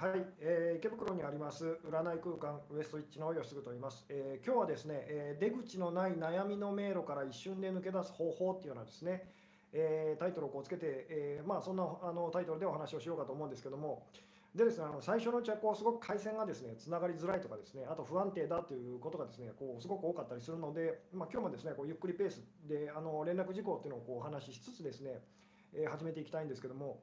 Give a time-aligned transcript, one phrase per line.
[0.00, 9.24] はい、えー、池袋にあります占い空間ウエストイッチの吉嗣と言います、えー、今日はですね、えー、出口のない悩みの迷路から一瞬で抜け出す方法っていうようなですね、
[9.72, 14.06] えタイトルをこうつけて、えまあそんなあのタイトルでお話をしようかと思うんですけども。
[14.54, 25.20] でですねあの最初のうちはすごく回線がですねつながりづらいとかですねあと不安定だということがですねこうすごく多かったりするので、まあ、今日もですねこうゆっくりペースであの連絡事項っていうのをこうお話ししつつですね、
[25.74, 27.02] え始めていきたいんですけども。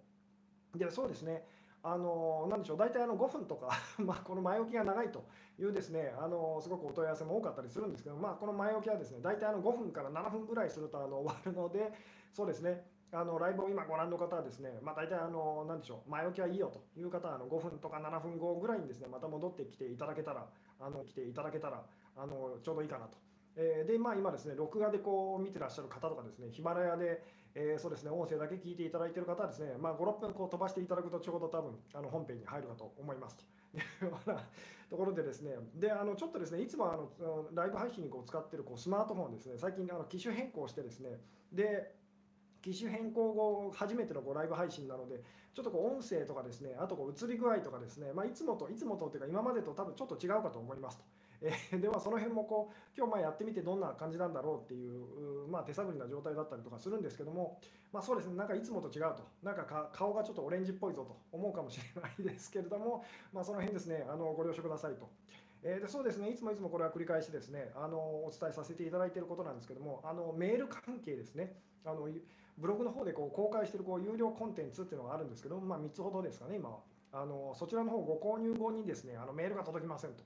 [0.77, 1.43] でそうですね
[1.87, 3.69] あのなんでしょう大体あの5分とか
[4.03, 5.23] まあこの前置きが長いと
[5.59, 11.93] いうですねあのすごくお問い合わせも多かったりするんですけど、まあ、この前置きはですね大体あの5分から7分ぐらいするとあの終わるので
[12.33, 21.85] そうですねあのライブを今ご覧の方はですね、まあ、大体あの何でしょう前置きはいいよという方はあの5分とか7分後ぐらいにですねまた戻ってきていただけたらあの来ていただけたら
[22.17, 23.17] あのちょうどいいかなと。
[23.57, 27.23] えでまあ今ですね録画でこう見てらっしゃる方とかですねヒマラヤで
[27.55, 33.37] えー、そうですね、音声だけ聞いていただいている方はですね、まあ、5、6分こう飛ばしていただくとちょうど多分あの本編に入るかと思います。
[33.37, 33.43] と
[33.77, 34.35] いうような
[34.89, 41.17] ところでですね、であのちょっとですね、いつもあのライブ配信にこう使っているこうスマートフォンですね、最近あの機種変更してですね、
[41.53, 41.95] で
[42.61, 45.21] 機種変更後初めてのこうライブ配信なので
[45.53, 51.03] ちょっとこう音声とかですねあとこう映り具合とかですね、まあ、いつもといつもとっていうか今までと多分ちょっと違うかと思いますと。
[51.45, 57.59] えー、ではその辺もこう今日まあやってみてどんな感じなんだろうっていう、まあ、手探りな状態だったりとかするんですけども、
[57.93, 65.09] まあ、そうですねなんかいつもと違うとなんか顔がちょっとオレンジっぽいぞと思うかもしれないですけれども、まあ、その辺ですねあのご了承くださいと。
[65.67, 72.07] えー、でそうですねいつもいつもこれは繰り返しですねあのお伝えさせていただいていることなんですけどもあのメール関係ですねあの
[72.57, 76.77] ブログの方でこう公開しているこう有料コンテンツっていうのがあるんですけど、まあ、3つほどですかね今は
[77.11, 80.23] あのそちらの方ご購入後にですねあのメールが届きませんと。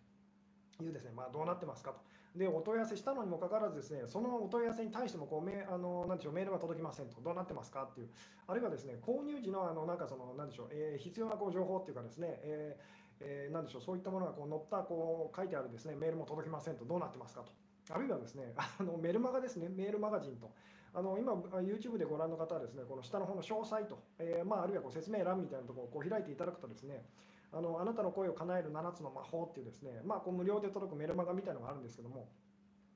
[0.83, 1.99] いうですね、まあ、どうなってますかと。
[2.35, 8.09] で、お問い合わせしたのにもかかわらずですね、そのお問い合わせに対してもこうメあのなんでしょうメールが届きませんと、どうなってますかっていう、
[8.47, 17.51] あるいはですね、購入時のあのなんかその、なんでしょう、えー、必要なこう情報っていうかですね、えーえー、なんでしょう、そういったものがこう載ったこう書いてあるですね、メールも届きませんと、どうなってますかと。
[17.91, 20.51] あるいはですね、 あのメルマガですね、メールマガジンと。
[20.93, 27.05] あの今、YouTube でご覧の方はですね、この下の方の詳細と、えー、まあ、あるいはこう説明欄みたいなところをこう開いていただくとですね、
[27.51, 32.29] あのあなたの声を叶える7つの魔法っていうですね、まあ、こう無料で届くメルマガみたいのがあるんですけども、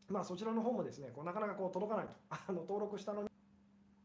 [0.10, 2.14] まあ、そちらの方もですねこうなかなかこう届かないと。
[2.30, 3.30] あの登録したのに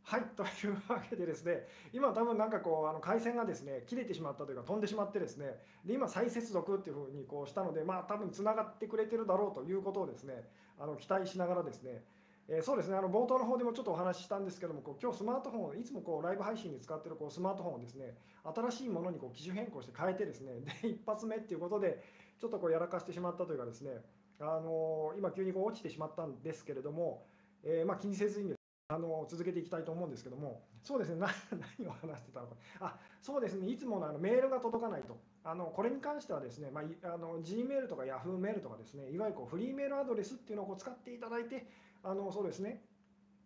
[0.05, 10.49] はいというわけでですね今多分なんかこうあの回線がですね切れてしまったというか飛んでしまってですねで今再接続っていうふうにこうしたのでまあ多分つながってくれてるだろうということをですね
[10.79, 12.03] あの期待しながらですね
[12.51, 12.97] えー、そうですね。
[12.97, 22.03] あの冒頭の方でもちょっとお話ししたんですけどもこう今日スマートフォンをいつもこうライブ配信に使ってるこうスマートフォンをですね新しいものにこう機種変更して変えてですね で一発目っていうことで
[22.39, 24.03] ちょっとこうやらかしてしまったというかですね
[24.41, 27.27] あのー、今急にこう落ちてしまったんですけれども、
[27.65, 28.55] えー、まあ、気にせずに
[28.91, 31.21] あの続けていきたいと思うんですけども、そうですね、
[31.79, 41.67] 何を話してたのか、あそうですね、いつものあのメールが届かないと、あのこれに関してはですね、まあ、あの Gmail とか Yahoo メールとかですね、いわゆるこうフリーメールアドレスっていうのをこう使っていただいて、
[42.09, 42.81] あのそうですね、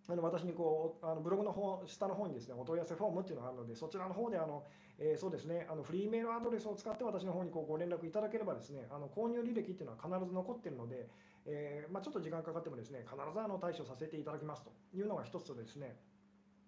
[0.08, 4.62] あの私にこうあのブログの方下の方にですねお問い合わせフォームっていうのがあるのでそちらの方であの、
[5.00, 11.08] えー、そうですねあのフリーメールアドレスを使って私の方にこうご連絡いただければですねあの購入履歴っていうのは必ず残っているので、
[11.44, 15.96] えー、まあ、ちょっと時間かかってもですね必ずあの対処させていただきますというのが一つとですね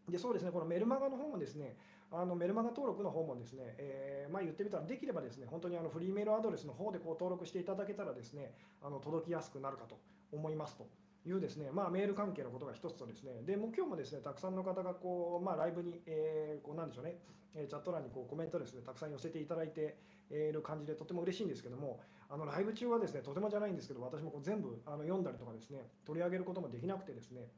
[0.08, 1.76] でそうですねこのメルマガの方もですね
[2.10, 8.52] あのメルマガ登録の方もですね、えー、まあ、言ってみたらできればですね本当にあのフリーメールアドレスの方でこう登録していただけたらですね
[8.82, 9.98] あの届きやすくなるかと
[10.32, 11.03] 思いますと。
[11.26, 17.16] いうですね、まあ、メール関係のことが一つとですね、でも今日もですね、たくさんの方がこう、まあ、ライブに、えー、こうなんでしょうね、
[17.54, 19.96] チャット欄にこうコメントですね、たくさん寄せていただいて
[20.30, 27.48] いる感じでとても嬉しいんですけども、あのライブ中はですね、とてもじゃないんですけど、私もこう全部あの読んだりとかですね、取り上げることもできなくてですね、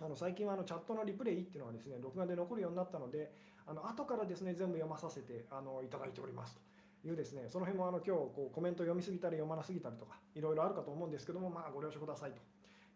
[0.00, 3.32] あの最近はあのチャットのリプレイっていうのがですね、録画で残るようになったので、
[3.66, 6.60] あの後からですね、全部読まさせてあのいただいておりますと。
[7.06, 12.40] いうですね、その辺もあの今日こうコメント読みすぎたり読まなすぎたりとかいろいろあるかと思うんですけども、まあ、ご了承くださいと。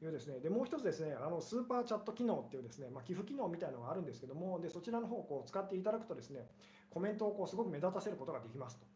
[0.04, 6.46] いうですねでもう一つですねあのスーパーチャット機能っていうですね、まあ、寄付機能みたいなのがあるんですけどもでそちらの方をこう使っていただくとですね
[6.90, 8.86] コメントをこうすごく目立たせることができますと。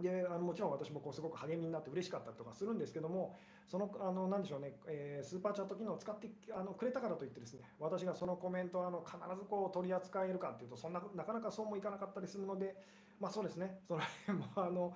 [0.00, 3.34] であのもちろん私もこうすごく励みになって嬉しかったりとかするんですけども
[3.66, 12.76] そのあのなんでしょうね、えー、スーパーチャット機能を使ってあのくれたからといってですね私がそのコメントをあの必ずこう取り扱えるかっていうとそんななかなかそうもいかなかったりするので
[13.20, 14.92] まあそうですねその辺もあの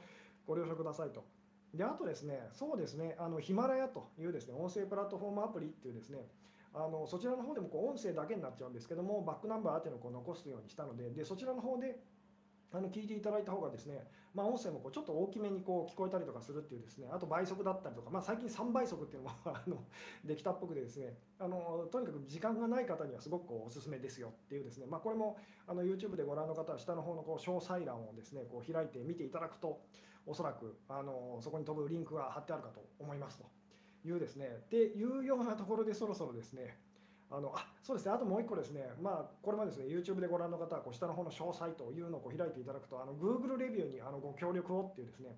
[0.47, 1.25] ご了承くださいと。
[1.75, 6.27] であとですね、そうですね、あのヒマラヤというですね音声プラットフォームアプリっていうですね、
[6.75, 12.01] あのそちらの方でもこう音声だけになっちゃうんですけども、バックナンバーっていうのをこう残すようにしたので、でそちらの方で
[12.73, 19.85] あの聞いていただいた方がですね、まあ、音声もこうちょっと大きめにこう聞こえたりとかするっていうですねあと倍速だったりとか、まあ、最近3倍速っていうのも あの
[20.25, 25.37] できたっぽくてですねあのとにかく時間がない方にはすごくこうおすすめですよっていうですね、まあ、これも
[25.67, 29.81] あの YouTube でご覧の方は下の方のこう詳細欄をですねこう開いて見ていただくと
[30.27, 33.45] おそらくあのそこに飛ぶリンクが貼ってあるかと思いますと。
[34.05, 34.47] いうですね。
[34.47, 36.79] っていうようなところでそろそろですね
[37.31, 45.37] あのあそうですね、あともう一個ですね、まあ、これもですね、YouTube でご覧の方はこう下の方の詳細というのをこう開いていただくと、あの Google レビューにあのご協力をっていうですね、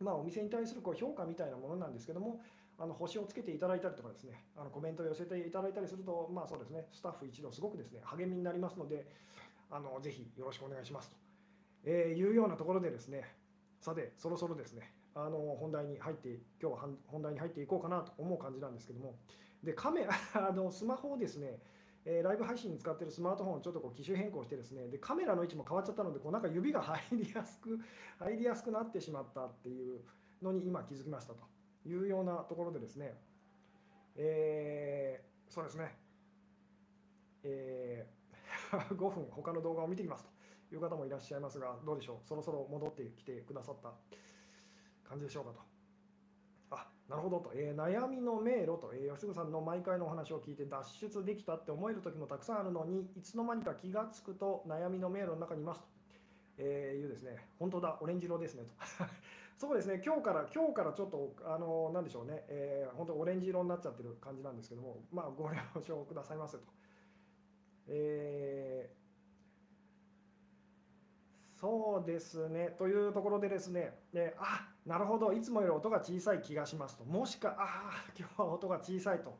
[0.00, 2.40] まあ、お店に対するこう評価みたいなものなんですけども、
[2.76, 9.06] あの星をつけていただいたりとかですね、あのコメントを寄せていただいたりすると、まあそうですね、スタッフ一同すごくですね、励みになりますので、
[9.70, 11.16] あのぜひよろしくお願いしますと、
[11.84, 13.22] えー、いうようなところでですね、
[13.82, 19.16] さて、そろそろですね、あの本題に入って、今日は本題に入っていこうかなと思う感じなんですけども、
[19.64, 21.58] でカメラあのスマホをですね、
[22.04, 27.78] えー、ライブ配信に使っているスマートフォンをちょっとこう機種変更してですねでカメラの位置も変わっちゃったのでこうなんか指が入りやすく
[28.18, 30.00] 入りやすくなってしまったっていう
[30.42, 31.40] のに今気づきましたと
[31.86, 33.14] いうようなところでですね、
[34.16, 35.96] えー、そうですね、
[37.44, 40.30] えー、 5分他の動画を見てきますと。
[40.72, 42.28] いう方もいらっしゃいますがどうでしょう？
[42.28, 43.92] そろそろ戻ってきてくださった
[45.08, 45.60] 感じでしょうかと。
[46.74, 55.86] あなるほどと、えー、悩みの迷路と、えー、吉純さんの毎回のお話を聞いて脱出できたって思える時もたくさんあるのにいつの間にか気が付くと悩みの迷路の中にいますと、
[56.56, 57.36] えー、いうですね。
[57.58, 57.98] 本当だ。
[58.00, 58.72] オレンジ色ですねと。
[59.58, 60.02] そうですね。
[60.04, 66.64] 今日から今日からちょっとあのなんでしょうね、えー、本当オレンジ色になっちゃってる感じなんですけどもまあご了承くださいませと。
[67.88, 69.01] えー
[71.62, 72.74] そうですね。
[72.76, 77.04] というところでですね、であなるほど、いつもより音が小さい気がしますと。
[77.04, 79.38] もしか、あ今日は音が小さいと。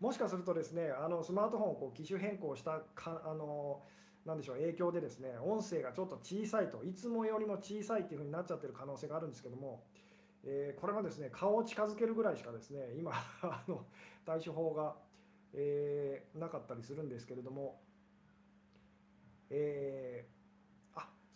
[0.00, 3.82] もしかするとですね、あのスマートフォンをこう機種変更したか、あの、
[4.24, 9.84] なでしょう、影響でですね、音声がちょっと小さいと、いつもよりも小さいっていうふうになっちゃってる可能性があるんですけども、
[10.44, 13.12] えー、これはですね、顔を近づけるぐらいしかですね、今、
[13.44, 13.84] あの
[14.24, 14.96] 対処法が、
[15.52, 17.82] えー、なかったりするんですけれども、
[19.50, 20.39] えー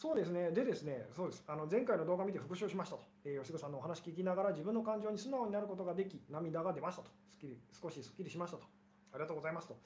[0.05, 1.43] そうですね、でですね、そうです。
[1.49, 8.65] あの前回の動画見て復習しましたと、えー、吉田さんのお話聞きながら自分の感情に素直になることができ、涙が出ましたと、すっきり少しすっきりしましたと、
[9.15, 9.79] ありがとうございますと。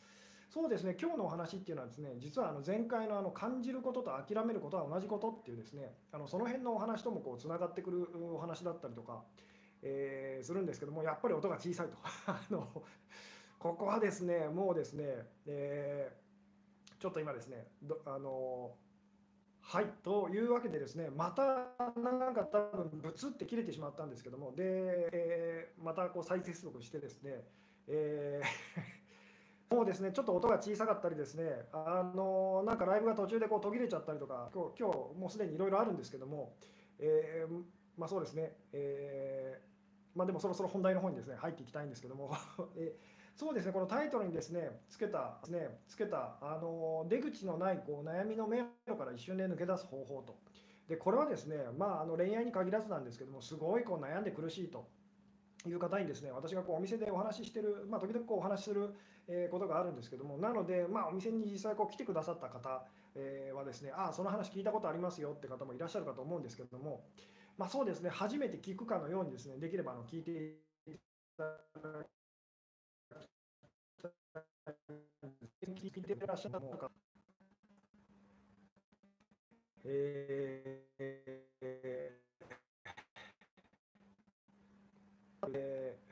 [0.50, 9.22] そうですね、今日のお話っていうのはですね、実はあの前回のあの感じることと諦めることは同じことっていうですね、あのその辺のお話ともこうつながってくるお話だったりとか、
[9.82, 11.96] えー、するんですけども、やっぱり音が小さいと。
[12.26, 12.66] あの
[13.60, 15.04] ここはですね、もうですね、
[15.46, 17.68] えー、ちょっと今ですね、
[18.04, 18.74] あの
[19.70, 19.86] はい。
[20.02, 21.42] というわけでですねまた
[22.00, 24.62] なんか多分ブツって切れてしまったんですけどもで、
[25.12, 27.44] えー、またこう再接続してですね、
[27.86, 36.56] えー、 もうですねちょっと音が小さかったりですねあのなんかライブが途中でこう途切れちゃったりとか今日今日もうすでにいろいろあるんですけども、
[36.98, 37.62] えー、
[37.98, 42.34] まあそうですね、えー、まあでもそろそろ本題の方にですね入っていきたいんですけども、
[42.74, 42.96] え
[43.38, 50.40] そうですね、このタイトルにですね、つけた、ね、つけた、あの、出口のないこう悩みの迷路から一瞬で抜け出す方法と。
[50.88, 54.90] で、これはですね、まあ、あの恋愛に限らずなんですけども、すごいこう悩んで苦しいと。
[55.66, 58.94] いう方にですね、私がこうお店でお話ししてる、まあ、時々こうお話しする
[59.50, 62.86] ことがあるんですけども、なので、まあ、お店に実際こう来てくださった方
[63.54, 67.04] はですね、ああ、その話聞いたことありますよって方もいらっしゃるかと思うんですけども、
[67.56, 70.30] まあ、そうですね、初めて聞くかのようにですね、できればあの聞いて
[70.86, 70.96] い
[71.36, 72.17] ただ
[75.74, 76.90] 聞いてらっしゃるのか。
[79.84, 81.58] えー
[85.52, 86.08] えー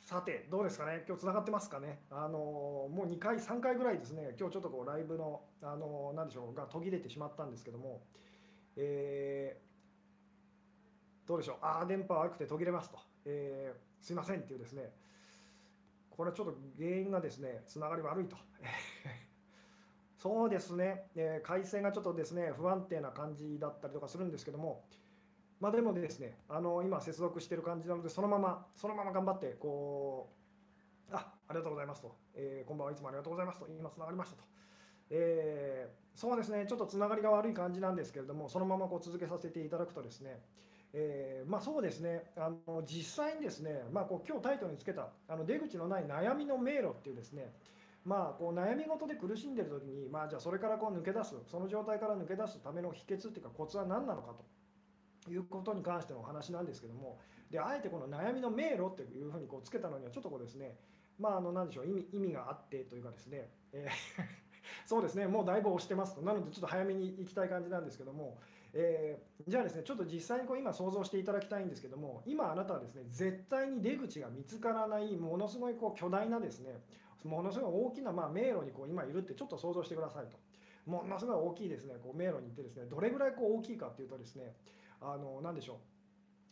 [0.00, 8.06] さて、どうですかね、今日つながってますかね、あのもう2回、3回ぐらいですね、今日ちょっとこうライブの、あのなんでしょう、が途切れてしまったんですけども、
[8.76, 9.63] えー、
[11.26, 12.98] どうでしょう、ああ、電波悪くて途切れますと。
[13.24, 14.92] えー、すいませんっていうですね、
[16.10, 18.36] これはちょっと原因がですね、つながり悪いと。
[20.16, 24.84] そうですね、えー、回線がちょっとですね、不安定な感じだったりとかするんですけども、
[25.60, 30.30] まあ、でもですね、あの今接続している感じなので、そのまま、そのまま頑張って、こ
[31.10, 34.44] う、あありがとうございますと、えー、こんばんはいつもありがとうございますと、今つながりましたと。
[35.10, 40.42] えー、そうですね、ちょっとつながりが悪い感じなんですけれども、そのままこう続けさせていただくとですね、
[40.96, 42.22] えー、まあ、そうですね。
[42.36, 47.52] あの実際にですね、まあ、こう今日タイトルにつけたあの出口のない悩みの迷路っていうですね。
[48.04, 51.34] まあ、こう悩み事で苦しんでる時に、まあ、じゃあそれからこう抜け出す。
[51.50, 54.34] その状態から抜け出すための秘訣っていうかコツは何なのか
[55.24, 57.18] ということに関してのお話なんですけども。
[57.50, 60.76] であえてこの悩みの迷路っていうふうにこうつけたのにはちょっとこうですね。
[61.18, 61.86] まああの何でしょう。
[61.86, 64.44] 意味意味があってというかですね、えー
[64.86, 65.26] そうですね。
[65.26, 66.22] もうだいぶ押してますと。
[66.22, 68.38] なのでちょっと早めに行きたい感じなんですけども、
[68.76, 76.80] えー、じゃあですねちょっと実際にこう今想像していただきたいんですけども今あなたはですね絶対に出口が見つからないものすごいこう巨大なですね
[77.24, 80.36] ものすごい大きなまあ迷路にこう今いるってちょっと想像してくださいと。
[80.86, 84.54] ものすごい大きいですねこう迷路に行ってですねどれぐらいこう大きいかっていうとですね
[85.00, 85.76] あの何でしょう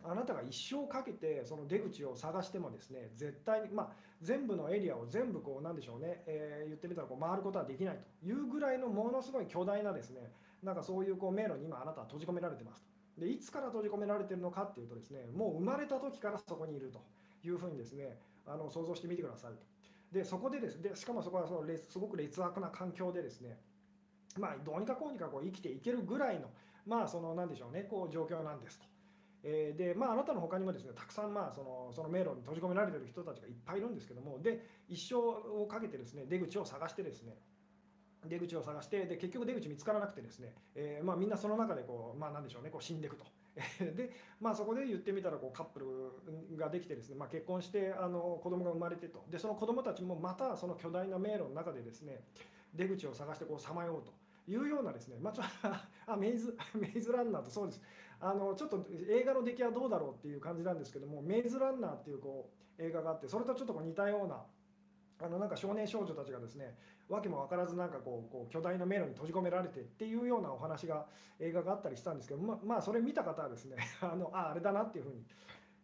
[0.05, 3.89] あなたが一生かけてその出口を探してもですね絶対にまあ
[4.21, 12.85] 全部のエリアを全部こうなんでしょうね、えー、言ってみたらこう回ることはできないというぐらいのものすごい巨大なですねなんかそういうこう迷路に今あなたは閉じ込められてます
[13.19, 17.01] でいつから閉じ込められてるのかっていうとですねもう生まれた時からそこにいると。
[17.45, 19.67] いうふうにですねあの想像してみてくださいと。
[20.13, 23.59] でそこでですでしかもそこはそのすごく劣悪な環境でですね
[24.39, 26.49] まあ、どうにかこうにかこう生きていけるぐらいの、
[26.87, 28.87] まあ、その、なんでしょうね、こう、状況なんですと。
[29.45, 37.37] え、で、まあ、あなたの他にもですね、たくさん、まあ、その、その迷路に閉じ込められてる人たちがいっぱいいるんですけども、で、一生をかけてですね、出口を探してですね、
[38.27, 43.25] 出口を探してで結局出口見つからなくてですね、えー、まあ、みんなその中でこう、まあ、なんでしょうねこう死んでいくと。
[43.85, 44.11] で、
[44.41, 45.81] まあ、そこで言ってみたらこうカップ
[46.51, 49.25] ルができてですね、まあ、結婚してあの子供が生まれてと。
[49.29, 52.25] でその子供たちもまたその巨大な迷路の中でですね
[52.73, 54.13] 出口を探してさまようと。
[54.49, 55.43] いうようなですね、まあ、ちょ
[56.07, 57.83] あメイズ メイズランナーとそうです。
[58.21, 64.45] あのちょっと映画の出来はどうだろうっていう感じなんですけどもメイズランナーっていうこう映画があってそれとちょっとこう似たような
[65.21, 66.77] あのなんか少年少女たちがですね
[67.13, 71.07] 訳も分からずなんかこうこう巨大な迷路に閉じ込められてっていうようなお話が
[71.39, 75.25] 映画があったりしたんですけどままあそれ見た方はですね あのああれだなっていうふうに、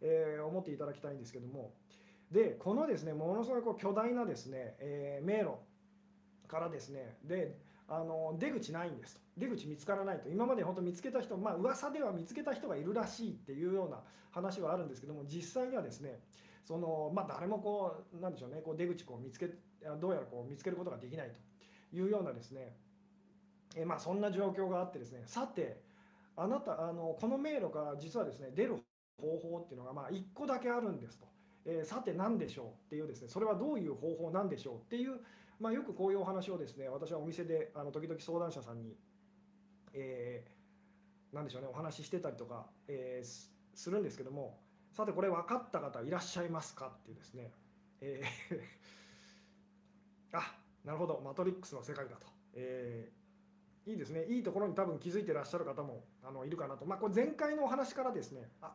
[0.01, 1.73] えー、思っていただきたいんですけども。
[2.31, 5.57] でこのですねものすごいこう巨大なですね、えー、迷路
[6.47, 7.57] からですねで
[7.87, 9.21] あの出口ないんですと。
[9.35, 10.29] 出口見つからないと。
[10.29, 16.19] 今まで本当見つけた人まあ噂では見つけた人がいるらしいっていうような話はあるんですけども実際にはですね
[16.65, 19.49] そのまあ誰もこうなんでしょうねこう出口こう見つけ
[19.99, 21.31] どうやらこう見つけることができない
[21.91, 22.75] というようなですね
[23.75, 25.81] えまあそんな状況があってですねさて
[26.35, 28.77] あなたあのこの迷路から実はですね出る
[29.21, 31.27] 方法っていうのがまあ1個だけあるんですと、
[31.65, 35.19] えー、さて何でしょうっていうですねそれはどういう方法なんでしょうっていう
[35.59, 38.95] まあ、よくこういうお話をですね私はお店であの時々相談者さんに、
[39.93, 43.27] えー、何でしょうねお話ししてたりとか、えー、
[43.75, 44.57] するんですけども
[44.95, 47.51] さてこれ分かった方いらっしゃいますかっていうですね、
[48.01, 48.59] えー、
[50.33, 50.55] あ
[50.85, 51.21] なるほど。
[51.23, 54.25] マトリックスの世界だと、えー、いいですね。
[54.25, 58.49] いいところに多分気づいてらっしゃる方もあのいるかなと、まあ、これ前回のお話からですね。
[58.61, 58.73] あ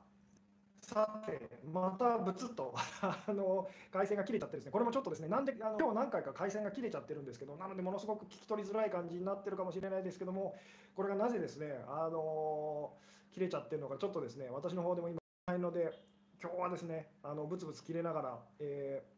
[0.84, 10.54] さて、またブツッと あの回線が切れちゃってですね、これもちょっとですね、なんであの今日何回か回線が切れちゃってるんですけど、なので、ものすごく聞き取りづらい感じになってるかもしれないですけども、
[10.94, 12.92] これがなぜですね、あの
[13.32, 15.98] 切れちゃってるのか、ちょっとですね、私の方でも今、ないので、
[16.42, 19.13] 今日はですね、あのブツブツ切れながら、えー、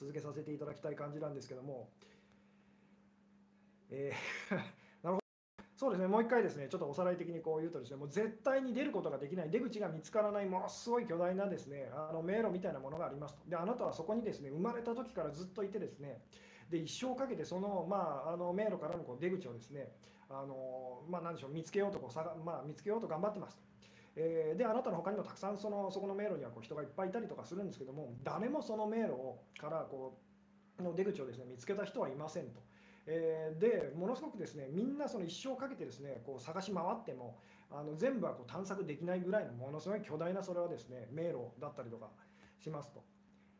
[0.00, 1.90] 続けさせていただきたい感じなんですけども、
[3.90, 4.56] えー
[5.76, 13.48] そうですね、もう一回ですね、ちょっとおさらい的にこう言うとですね、もう絶対に出ることができない、出口が見つからない、ものすごい巨大なですね、あの迷路みたいなものがありますと。
[13.48, 16.20] で、あなたはそこにですね、生まれた時からずっといてですね、
[16.68, 19.90] で、一生かけてその、まあ、あの迷路からのこう出口をですね、
[20.28, 23.69] あの、まあ、なんでしょう、見つけようとこうさ、まあ、見つけようと頑張ってますと。
[24.16, 30.18] えー、であなたの他にもたくさんそのそこの迷路にはこう人がいっぱいいたりとかするんですけども誰もその迷路からこ
[30.78, 32.60] うの出口をですね見つけた人はいませんと。
[33.06, 37.38] えー、でものすごくですねみんなその一生かけてですねこう探し回っても
[37.70, 42.10] あの全部はこう探索できないぐらいのものすごい巨大なそれはですね迷路だったりとか
[42.58, 43.02] しますと。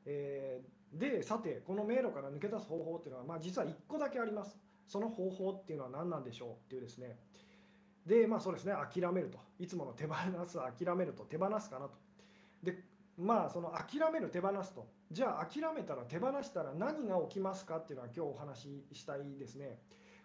[0.07, 4.59] えー、でさてこの迷路から抜け出す方法っていうのは、まあ、実は1個だけあります。
[4.87, 7.17] その方法っていうのは何なんでしょうっていうですね
[8.11, 9.39] でまあそうですね諦めると。
[9.61, 10.15] いつもの手放
[10.45, 11.93] す諦めると手放すかなと。
[12.61, 12.83] で
[13.17, 14.89] まあその諦める手放すと。
[15.13, 19.79] じゃあ諦めたら手放したら何が起きますかっていうのは今日お話ししたいですね。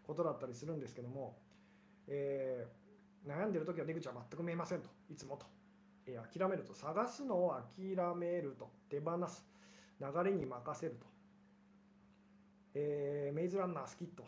[0.07, 1.37] ことだったりするんですけども、
[2.07, 4.89] えー、悩んでる時は出口は全く見えませんと。
[5.11, 5.45] いつもと、
[6.07, 6.73] えー、諦めると。
[6.73, 8.71] 探すのを諦めると。
[8.89, 9.45] 手放す。
[10.01, 11.05] 流れに任せると、
[12.73, 14.23] えー、メイズランナー好きと。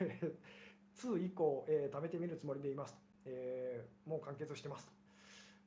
[0.96, 4.90] 2以降、えー、貯めてみるつもりでいますと、えー、もう完結してます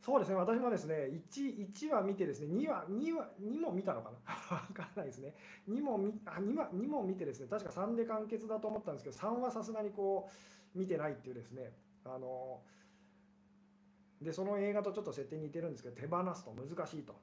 [0.02, 4.20] そうですね、私もですね、1, 1話見てですね、2話、2話、2も見たのかな？
[4.56, 5.34] わかんないですね。
[5.68, 10.30] 2も見、あ、2話、2も見てですね、確か3で完結だと思ったんですけど、3はさすがにこ
[10.76, 12.62] う、見てないっていうですね、あの、
[14.22, 17.20] で、その映画とちょっと設定似てるんですけど、手放すと難しいと。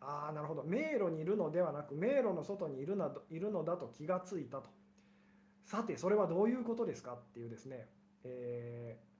[0.00, 0.64] ああ、なるほど。
[0.64, 4.70] 迷路にいるのではなく、迷路の外にいるなどいるのだと気がついたと。
[5.64, 7.14] さて、それはどういうことですか？
[7.14, 7.88] っていうですね、
[8.24, 9.12] えー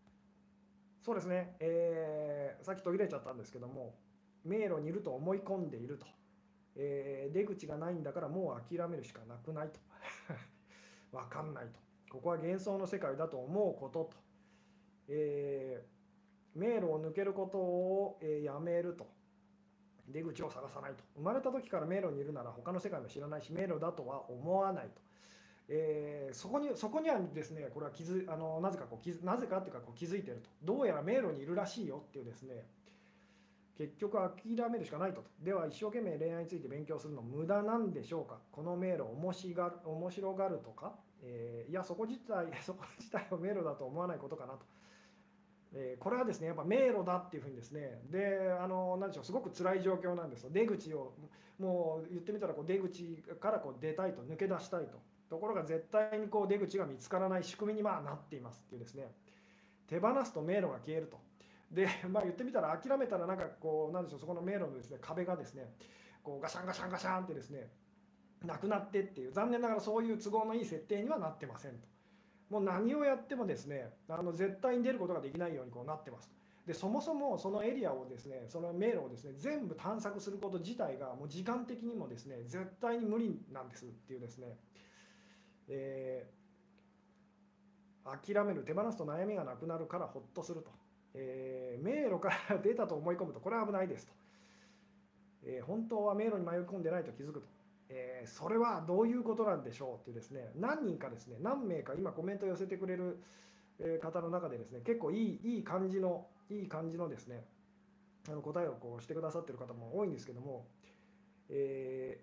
[1.03, 3.97] そうですね、えー、さっき途切れちゃったんですけども
[4.45, 6.07] 迷路にいると思い込んでいると。
[6.75, 9.81] えー、出口がないんだからもう諦めるしかなくないと。
[11.13, 11.81] 分かんないと。
[12.11, 14.17] ここは幻想の世界だと思うことと、
[15.09, 15.87] え、
[16.55, 19.07] 迷路を抜けることを、え、やめると。
[20.09, 21.05] 出口を探さないと。
[21.15, 25.01] 生まれた時から迷路にいるなら他の世界も知らないし迷路だとは思わないと、
[25.69, 30.51] えー、そこにそこにはですねこれは気づあのなぜかこう気なぜかっていうかこう気づいてると。
[30.63, 32.67] どうやら迷路にいるらしいよっていうですね。
[33.79, 38.39] 結局諦めるしかないとでは一生懸命恋愛について勉強するの無駄なんでしょうか。
[38.51, 44.67] この迷路面白がる面白がるとか、えー、いやそこ自体 そこ自体は迷路だと思わないことかなと。
[45.75, 48.03] えー、これはですねやっぱ迷路だっていうふうにですね。
[48.11, 51.15] であの何でしょうすごく辛い状況なんです出口を
[51.59, 54.99] もう言ってみたらこう出口からこう出たいと抜け出したいと。
[55.33, 59.11] ところが絶対にこう出口が見つからない仕組みにまなっていますっていうですね。
[59.87, 61.19] 手放すと迷路が消えると。
[61.71, 65.73] でまあ言ってみたら諦めたらなんかこうなんでしょうそこの迷路のですね壁がですね
[66.23, 67.71] こうガシャンガシャンガシャンってですね
[68.45, 71.89] なくなってっていう残念ながらそういう都合のいい設定にはなってませんと。
[72.51, 76.31] もう何をやってもですねあの絶対に出ることができないようにこうなってます
[76.67, 84.59] でそもそもそのエリアをですねその迷路をですね全部探索すること自体がもう時間的にもですね絶対に無理なんですっていうですね、
[85.69, 90.71] えー、諦める手放すと悩みがなくなるからほっとすると、
[91.15, 94.13] えー、迷路から出たと思い込むとこれは危ないですと、
[95.45, 97.47] えー、本当は迷路に迷い込んでないと気づくと。
[97.95, 103.23] えー、それはどういうことなんでしょうっていうですね何人かですね何名か今コメント寄せてくれる
[104.01, 107.45] 方の中でですね結構いいいい感じのいい感じのですね
[108.29, 110.67] あの答えをこうしてくださっている方も多いんですけども、
[111.49, 112.19] え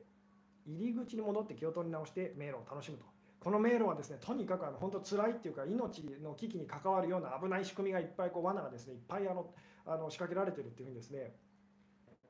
[0.67, 3.05] ー、入り口に戻って気を取り直して迷路を楽しむと。
[3.39, 9.53] この迷路はですねとにかくあの本当辛いっていうか命の危機に関わるような危ない仕組みがいっぱいこう罠がですねいっぱいあの
[9.85, 11.35] あの仕掛けられてるっていうふうにですね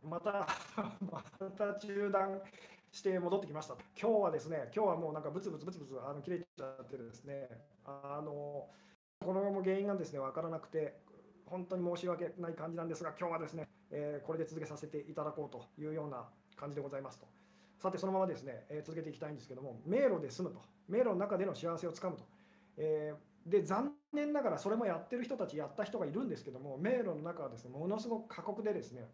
[0.03, 0.47] また
[1.01, 2.41] また中断
[2.91, 3.75] して戻ってきました。
[3.99, 7.49] 今日はですね今日はもうなんかブツブツブツブツあの切れちゃってですね
[7.85, 8.69] あの
[9.19, 11.01] この原因がですね分からなくて
[11.45, 17.27] 本当に申し訳ない感じなんですが今日はですね、えー、これで続けさせていただこうというような感じでございますと。
[17.79, 20.61] さてそのままですね、えー、続けていきたいんですけども迷路で済むと。
[20.89, 22.23] 迷路の中での幸せをつかむと、
[22.77, 29.07] えー、で残念ながらそれもやってる人たちやった人がいるんですけども迷路の中はですねものすごく過酷でですね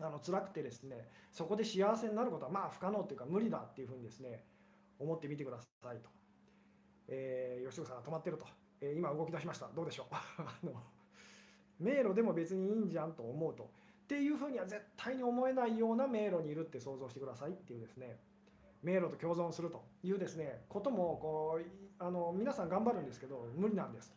[0.00, 4.44] あの辛くてですねそこで幸せになることはまあ不可能っていうか無理だっていうふうにですね
[4.98, 6.10] 思ってみてくださいと、
[7.08, 8.46] えー、吉岡さんが止まってると、
[8.80, 9.68] えー、今動き出しました。
[9.74, 10.06] どうでしょう。
[10.12, 10.72] あの
[11.78, 13.70] 迷路でも別にいいんじゃんと思うと。
[14.06, 18.16] っていうふうには絶対に思えないような迷路にいるって想像してくださいっていうですね。
[18.84, 21.64] 迷路と共存するというですねこともこう
[21.98, 24.14] あの皆さん頑張るんですけど無理なんです、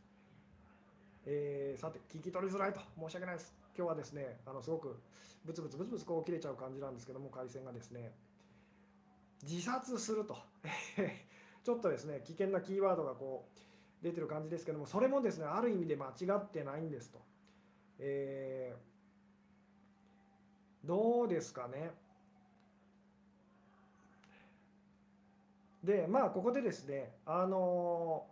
[1.26, 2.80] えー、さて聞き取りづらいと。
[3.00, 3.52] 申し訳ないです。
[3.76, 5.00] 今日はですねあのすごく
[5.44, 8.12] ブツブツブツブツこう切れちゃう感じなんですけども回線がですね
[9.42, 10.38] 自殺すると。
[11.64, 13.48] ちょっとですね危険なキーワードがこ
[14.02, 17.20] う出てる感じですけどもそれもですねある意味で間違ってないんですと、
[17.98, 18.89] えー、
[20.84, 21.92] どうですかね。
[25.84, 28.26] でまあここでですねあの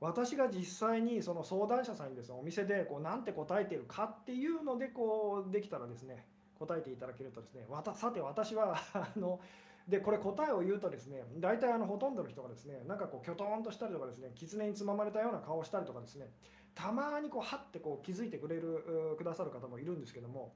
[0.00, 6.24] 私が実際にその相談者さんにですねお店でこうなんて答えてるかっていうのでこうできたらですね
[6.58, 9.40] 答えていただけるとですねわたさて私は あの
[9.88, 16.30] でこれ答えを言うとですね大体あのほとんどの人がですねなんかこうきょとんとしたりとかですね狐につままれたような顔をしたりとかですね
[16.74, 20.52] たまにこうはってこう気づいてくれるくださる方もいるんですけども、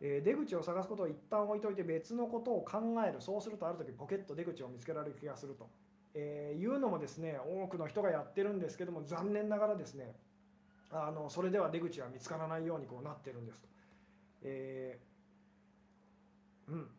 [0.00, 5.68] えー、出口を探すことを一旦置いといて別のことを考えるそうするとある時ポケット出口を見つけられる気がすると。
[6.18, 10.14] えー、いうのもですね多くの人がやってるんですけども残念ながらですね
[10.90, 13.68] あのそれでは出口は見つからないようにこうなってるんですと。
[14.42, 16.90] えー、うん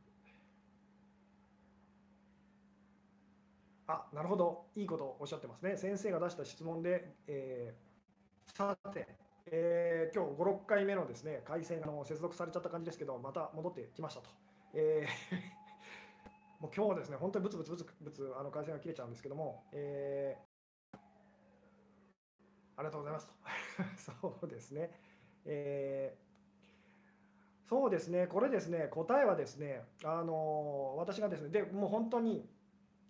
[3.87, 9.07] あなるほどいいことをおっしゃってますね先生が出した質問で、えー、さて、
[9.51, 14.29] えー、今日56回目のですね回線の接続されちゃった感じですけどまた戻ってきましたと。
[14.73, 15.37] えー
[16.59, 20.97] もう今日はですね、本当にブツブツブツブツあの回線が切れちゃうんですけども、えー、
[22.77, 23.33] ありがとうございますと。
[24.19, 24.89] そうですね。
[25.45, 32.49] えー、そうですね、これですね、答えはですね、あの私がですね、でもう本当に、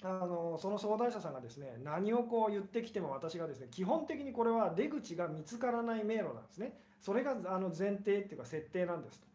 [0.04, 6.74] あのその相談者さんがですね何をこう言ってきても私がですね基本的にこれは出口が見つからない迷路なんですね。
[7.02, 9.28] それがあの前提っていうか設定なんですと。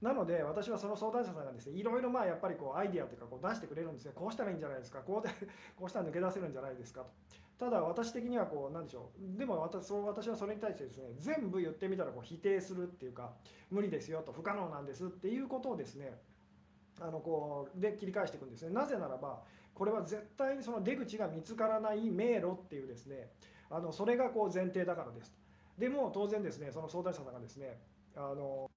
[0.00, 5.00] なので私はその相談者さんがですねいろいろまあやっぱりこうアイディアというかこう出してくれるんですねこうしたらいいんじゃないですか。
[5.00, 5.34] こうで
[5.76, 7.10] こうしたら抜け出せるんじゃないですかと。
[7.58, 9.38] ただ私的にはこうなんでしょう。
[9.38, 13.34] でも私そう私はそれに対してですね全部言ってみたらこう否定するっていうか
[13.70, 16.16] 無理ですよと不可能なんですっていうことをですね
[17.00, 18.70] あのこうで切り返していくんですね。
[18.70, 19.42] なぜならば
[19.74, 23.30] これは絶対にその出口が見つからない迷路っていうですね
[23.70, 25.34] あのそれがこう前提だからです。
[25.78, 27.78] でも当然ですねその相談者さんがですね
[28.16, 28.68] あの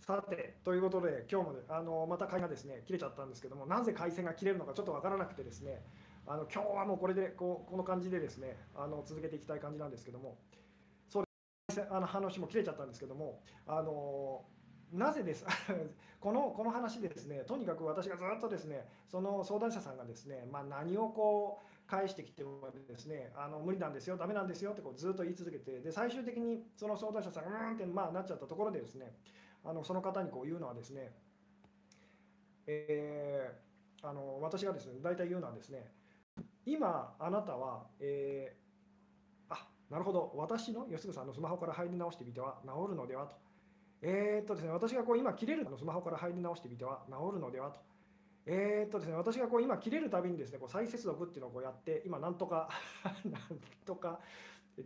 [0.00, 5.82] さてということで今日もあのまた会がですね切れちゃったんですけどもなぜ回線が切れるのかちょっと分からなくてですね
[6.26, 10.38] あの今日はもうこれでこうこの感じでですねあの続けていきたい感じなんですけども
[11.08, 11.24] そう
[11.68, 14.44] ですあの話も切れちゃったんですけどもあの
[14.92, 15.44] なぜです？
[16.20, 29.16] このこの話ですねとにかく私がずっとですねその相談者さんがですね、まあ、何をこう返してきてもですねあの無理なんですよダメなんですよってこうずっと言い続けてで最終的にその相談者さんがうーんってまあなっちゃったところでですね
[29.64, 31.12] あのその方にこう言うのはですね、
[32.66, 35.90] えー、あの私がですね大体言うのはですね
[36.66, 43.49] 今あなたは、えー、あなるほど私の吉純さんのスマホから入り直してみては治るのではと。
[44.02, 47.80] えー、っとですね、私がこう今切れるのスマホから入り直してみては治るのではと。
[48.46, 52.70] えー、っとですね、私がこう今切れるたびにですね、こう再接続っていうのをこうやって、今なんとか
[53.24, 54.20] なんとか、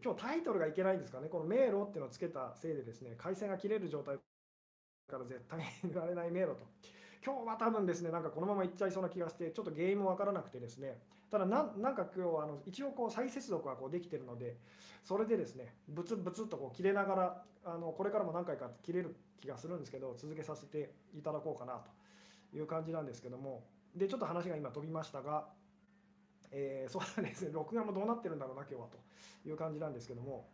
[0.03, 4.19] 今日タイトルがいけないんですかね、この迷路っていうのをつけたせいでですね、回線が切れる状態
[5.09, 6.67] から絶対に抜られない迷路と。
[7.25, 14.57] 今日は多分ですね、なんかこのままいっちゃいそうな気がして、ちょっと原因もわからなくてですね、ただな、なんか今日あの一応こう再接続はこうできてるので、
[15.03, 21.81] それでですね、ブツブツとこう切れながら、あのこれからも何回か切れる気がするんですけど、続けさせていただこうかな
[22.53, 25.49] という感じなんですけども、で、ちょっと話が今飛びましたが、
[26.51, 28.99] えー、そうですね、録画もどうなってるんだろうな、今日はと
[29.49, 30.49] いう感じなんですけども、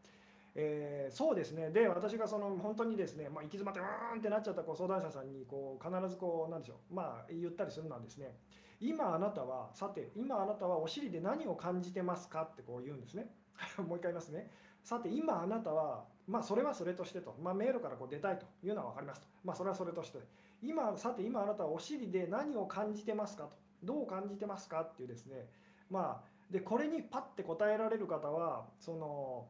[0.54, 1.70] えー、そうですね。
[1.70, 8.34] で私がその本当にですね、まあ、行き詰まってうーんってなっちゃったこう相談者さんにこう必ずこうなんでしょうまあ言ったりするのはですね
[8.80, 13.30] 今あなたはさて今あなたはお尻で何を感じてますかってこう言うんですね。
[13.78, 14.50] もう一回言いますね。
[14.82, 19.28] さて今あなたはまあそれはそれとしてと、まあ、迷路からこう出たいというのは分かりますと。
[19.44, 20.18] まあそれはそれとして。
[20.62, 23.56] 今さて今あなたはお尻で何を感じてますかと。
[23.82, 25.48] どう感じてますかっていうですね。
[25.90, 29.46] まあでこれにパッて答えられる方はその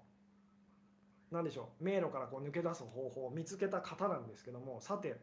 [1.30, 5.16] 何でしょう迷路からこう抜け出す方法を見つけた方なんですけどもさて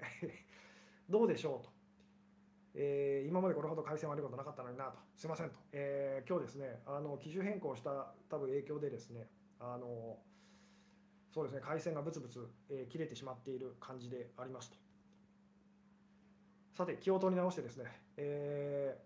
[1.09, 1.71] どうでしょうと、
[2.75, 4.99] えー、今までこれほど回線悪いことなかったのになと。
[5.15, 10.19] すいませんと、えー、今日ですねあの機種変更した多分影響でですねあの
[11.29, 14.77] そうですね回線がブツブツ、えー、切れてしまっている感じでありますと。
[16.73, 17.85] さて気を取り直してですね、
[18.17, 18.97] え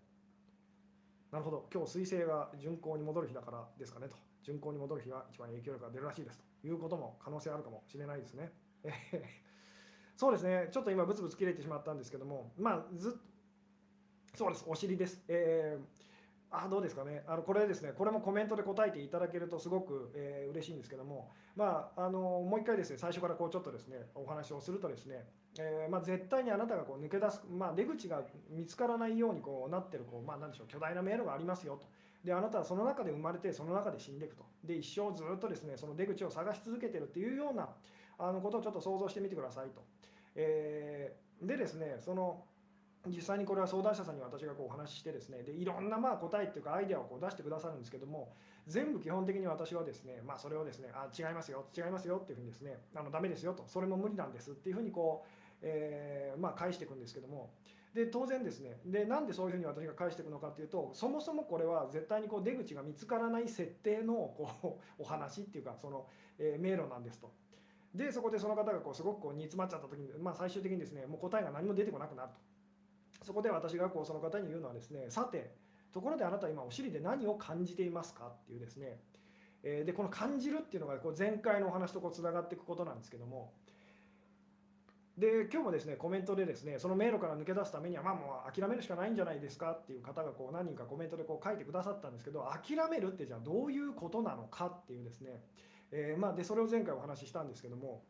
[1.30, 1.68] ー、なるほど。
[1.72, 4.16] 今日彗星が巡航に戻る日だからですかねと。
[4.42, 6.51] 巡航に戻る日が一番影響力が出るらしいですと。
[6.64, 8.52] いうことも可能性あるかもしれないですね。
[10.16, 13.18] そうですね、ちょっと今、ブツブツ切れてしまったんですけども、まあ、ず
[14.34, 15.24] そうです、お尻です。
[15.28, 16.02] えー
[16.54, 17.24] あどうですかね。
[17.26, 17.92] あのこれですね。
[17.96, 25.24] これもコメントで答えていただけるとすごく、えー、嬉しいんですけども、まあ、あのもう一回ですね最初からこうちょっとですねお話をするとですね、
[25.58, 31.86] えー、まあ、絶対にあなたがこう抜け出す、まあ、出口が見つからないようにこうなってるこう、まあ、でしょう巨大な迷路がありますよと。
[32.24, 37.68] であなたはその中で生まれてその中で死んでいくとで一生ずっとですねその出口を探し続けてるっていうような
[38.18, 39.82] あのことをちょっと想像してみてくださいと。
[40.34, 42.44] えー、でですねその
[43.08, 48.32] 実際にこれは相談者さんに私がこうお話ししてですねでいろんなまあ答えっていうかアイデアをこう出してくださるんですけども
[48.68, 55.28] 全部基本的に私はですねまあそれをですねあ違いますよ違いますよっていうふうにですねあのダメですよとそれも無理なんですっていうふうにこう、
[55.62, 57.54] えー、まあ返していくんですけども
[57.94, 66.06] で当然ですねでなんでそういうふうに私が返していくのかというとそもそもこれは絶対にこう出口が見つからない設定のこうお話っていうかその、
[66.38, 67.30] えー、迷路なんですと。
[67.94, 72.30] でそこでその方がこうすごくこう煮詰まっちゃった時に、まあ、最終的にですねもう答えが何も出てこなくなる
[73.20, 73.24] と。
[73.26, 75.54] そこで私がこうその方に言うのはですねさて
[75.92, 78.98] ところであなた今お尻で何を感じていますかっていうですね
[79.62, 83.52] でこの感じるっていうのがこう前回のお話とこうつながっていくことなんですけども
[85.22, 95.40] で今日もですねコメントでですねその迷路から抜け出すためにはまあもう諦めるしかないんじゃないですかっていう方がこう何人かコメントでこう書いてくださったんですけど諦めるってじゃあどういうことなのかっていうですね、
[95.92, 98.02] えー、まあでそれを前回お話ししたんですけども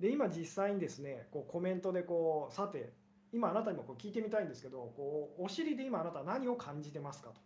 [0.00, 2.92] で今実際にですねこうコメントでこうさて
[3.32, 7.40] 今あなたにもこう聞いてみたいんですけどこうお尻で今あなたは何を感じてますかと。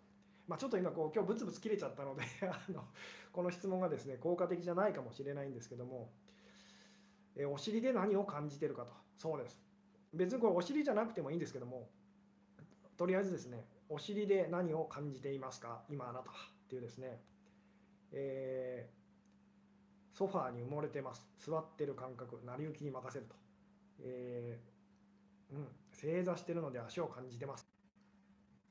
[0.49, 2.85] まあ、ちょっと今こう今日ブツブツ切れちゃったので あの
[3.33, 6.11] この質問がですね効果的じゃないかもしれないんですけども
[7.37, 9.61] えお尻で何を感じてるかとそうです。
[10.13, 11.89] 別にこれお尻じゃなくてもいいんですけども
[12.97, 16.35] とりあえずですねお尻で何を感じていますか今あなたっ
[16.69, 17.21] ていうですね、
[18.13, 21.29] えー、ソファーに埋もれてます。
[21.39, 23.35] 座ってる感覚成り行きに任せると、
[24.01, 27.69] えー、うん正座してるので足を感じてます。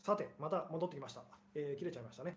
[0.02, 1.24] さてまた戻ってきました、
[1.56, 2.36] えー、切れちゃいましたね。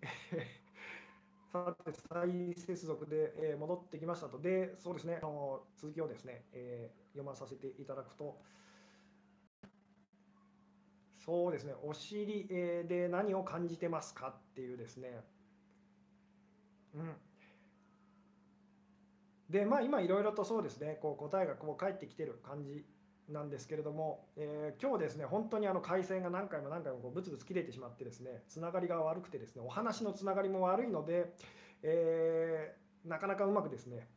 [1.64, 4.40] さて再接続で、え戻ってきましたと。
[4.40, 5.18] でそうですね。
[5.22, 8.42] あの続きをですね、えー、読まさせていただくと。
[11.18, 11.74] そうですね。
[11.82, 15.24] お尻で何を感じてますかっていうですね。
[16.94, 17.16] うん。
[19.48, 20.98] でまあ今いろいろとそうですね。
[21.00, 22.84] こう答えがこう返ってきてる感じ
[23.28, 31.32] なんですけれども、えー、今日ですね本当にあの回線が何回も何回もこうブツブツ切れてしまってですねつながりが悪くてですねお話のつながりも悪いので、
[31.82, 34.08] えー、なかなかうまくですね、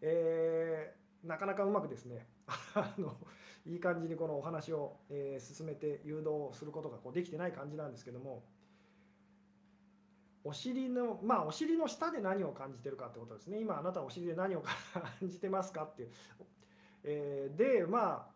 [0.00, 2.28] えー、なかなかうまくですね
[2.74, 3.16] あの
[3.66, 8.42] いい感じにこのお話を、え進めて誘導することがこうできてない感じなんですけども
[10.44, 13.60] お尻のまあお尻の下で何を感じてるかってことですね。
[13.60, 14.72] 今あなたお尻で何を感
[15.22, 16.10] じてますかっていう、
[17.04, 18.31] え、でまあ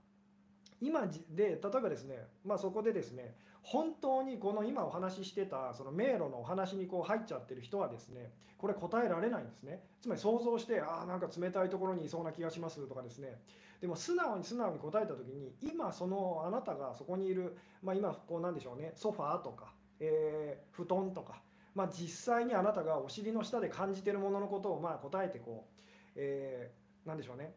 [0.81, 9.81] 今で例えばですね、まあ、そこでですね本当にこの今お話ししてたその迷路のお話にこう入っちゃってる人はですねこれ答えられないんですね。
[10.01, 13.39] つまり想像してああなんか冷たいところにいそうな気がしますとかですね。
[13.81, 21.43] でも素直に素直に答えた時に今そのあなたがそこにいる、まあ、今こうなんでしょうねソファーとか、えー、布団とか、
[21.75, 25.83] まあ、実際にあなたがお尻の下で感じてるもののことをまあ答えてこう、
[26.15, 27.53] えー、なんでしょうね。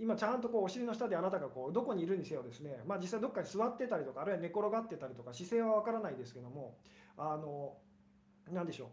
[0.00, 6.78] 今ちゃんとこうお尻の下であなたがこうどこにいるにせよですね、まあ、実際どっかに座ってたりとかあるいは寝転がってたりとか姿勢は分からないですけども
[7.18, 7.74] あの
[8.50, 8.88] 何でしょう、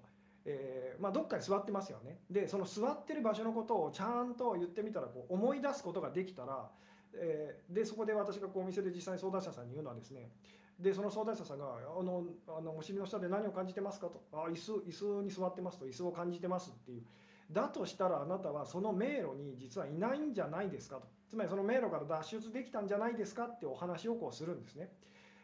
[0.45, 6.69] えー、まあ、どっかに座ってますよねでその座ってる場所のことをちゃんと言ってみたらこう思い出すことができたら、
[7.15, 10.29] えー、でそこで私がこうお店で実際に相談者さんに言うのはですね
[10.77, 11.65] でその相談者さんが
[11.99, 17.03] 「あのあのお尻の下で何を感じてますか?」と「あ椅子椅子に座ってます」と「椅子を感じてます」っていう
[17.51, 21.07] だとしたらあなたはその迷路に実はいないんじゃないですかと。
[21.29, 24.89] つまりその迷路から脱出できたんじゃないですかってお話をこうするんですね。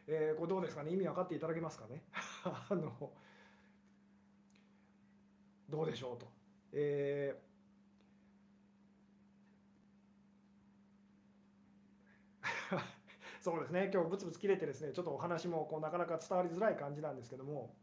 [0.07, 0.91] えー、これどうですかね？
[0.91, 2.03] 意味分かっていただけますかね？
[2.43, 3.11] あの
[5.69, 6.27] どうでしょうと。
[6.73, 7.53] えー
[13.41, 13.89] そうですね。
[13.93, 17.75] 今日ブツブツ切れてですねちょっとお話もこうなかなか伝わりづらい感じなんですけども。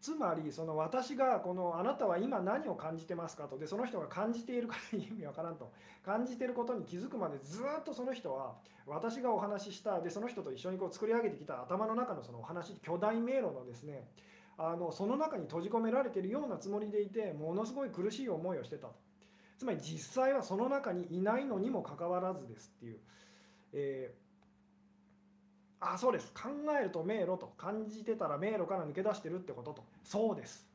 [0.00, 3.58] つまりその私がこのあなたは今何を感じてますかと。
[3.58, 5.72] でその人が感じているから意味わからんと。
[6.04, 8.54] 感じていることに気づくまでずっとその人は
[8.86, 14.08] 私がお話ししたでその人と一緒にこう作り上げてきた頭の中のそのお話巨大迷路のですね
[14.56, 18.94] あのその中に閉じ込められているようなつもりでいてものすごい苦しい思いをしてたと。
[19.58, 23.00] つまり実際はその中にいないのにもかかわらずですっていう、
[23.72, 24.27] えー
[25.80, 26.32] あそうです。
[26.34, 26.48] 考
[26.80, 29.84] えると迷路と感じてたら迷路から抜け出してるってことと。
[30.02, 30.66] そうです。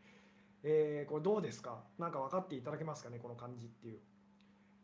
[0.62, 1.82] えー、これどうですか？
[1.98, 3.18] 何か分かっていただけますかね？
[3.18, 4.00] この感じっていう、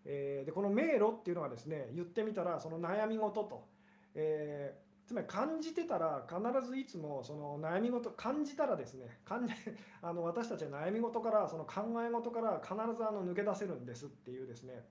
[0.07, 3.68] えー、でこの迷路っていうのはですね言ってみたらその悩み事と、
[4.14, 9.52] えー、つまり感じてたら必ずいつもその悩み事感じたらですね感じ
[10.02, 14.85] あの私たちは悩み事からその考え事から必ずあの抜け出せるんですっていうですね、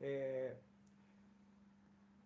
[0.00, 0.71] えー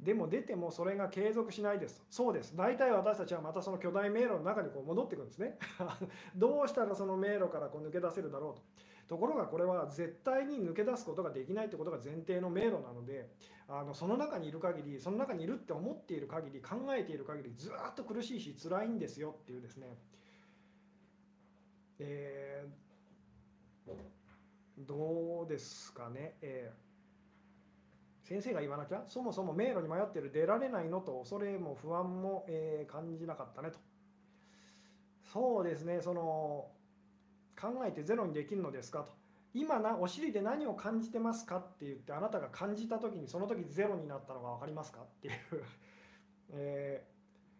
[0.00, 2.54] でも出てもそれが継続しないですそうです。
[2.54, 5.58] 大体私たちはまたその巨大迷路の中にこう戻っていくんですね。
[6.36, 8.62] どうしたらその迷路からこう抜け出せるだろうと。
[9.08, 13.30] ところがこれは絶対に抜け出すことができないってことが前提の迷路なので
[13.68, 19.96] あのその中にいる限りその中にいるって思っている限り考えている限りずっと苦しいし辛いんですよっていうですね。
[22.00, 23.92] えー、
[24.78, 26.85] どうですかね、えー
[28.26, 33.78] 先生が言わなきゃそもそも迷路に迷ってる出られないのと恐れも不安も、えー、感じなかったねと。
[35.32, 36.66] そうですねその
[37.60, 39.12] 考えてゼロにできるのですかと。
[39.54, 45.34] 今なお尻で何を感じてますかって言ってあなたが感じた時にその時ゼロになったのが分かりますかっていう。
[46.50, 47.06] え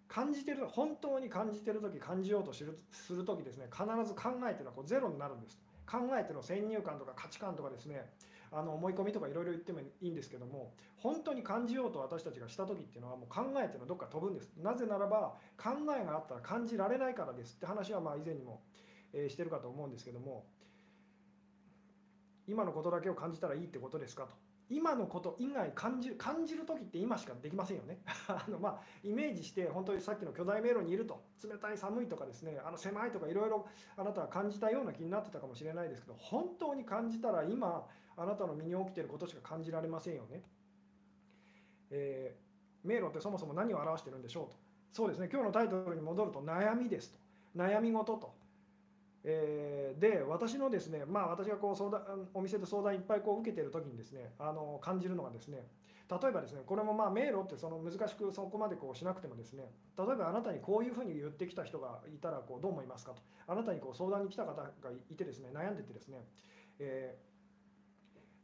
[0.09, 5.61] ー、感じてる本当に感じてる時感じようとするする時ですね必ず考えてるのはこうゼロになるんです。
[5.87, 8.11] 考えての先入観とか価値観とかですね
[8.53, 14.51] あの思い込みとかいろいろ言ってもいいんですけども本当に感じようと私たちがした時っていうのはもう考えってるのはどっか飛ぶんです。
[14.57, 17.55] なぜならば考えがあったら感じられないからです。
[17.57, 18.63] って話はまあ以前にも、
[19.13, 20.45] えしてるかと思うんですけども
[22.47, 24.35] 今のことだけを感じたらいいってことですかと。
[24.69, 28.01] 今のこと以外感じる感じる時って今しかできませんよね。
[28.27, 31.23] あのまあイメージして本当にさっきの巨大迷路にいると。
[31.45, 40.42] 冷たい寒いとかですねあの狭いとかいろいろあなたは感じたような気になってたかもしれないですけど本当に感じたら今あなたの身に起きていることしか感じられませんよね。
[41.90, 44.57] えー、迷路ってそもそも何を表してるんでしょうと。
[44.92, 47.18] そうですね今日のタイトルに戻ると悩みですと。
[47.57, 48.35] 悩み事と。
[49.29, 55.66] えー、で私のですねまあ私がこう相談お店で相談いっぱいこう受けてる時にですねあの感じるのがですね
[56.09, 59.64] 例えばですねこれもまあ迷路ってその難しくそこまでこうしなくてもですね
[59.98, 64.70] 例えばあなたにこういうふうに言ってきた人がいたらこうどう思いますかとあなたにこう相談に来た方が
[65.11, 66.24] いてですね悩んでてですね、
[66.79, 67.36] えー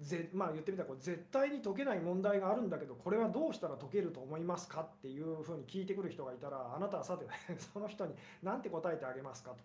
[0.01, 7.27] ぜまあ言ってみたらこう絶対に解けない問題があるんだけどこれはどうしたら解けると思いますかっていうふうに聞いてくる人がいたらあなたはさて
[7.73, 9.59] その人に何て答えてあげますかと。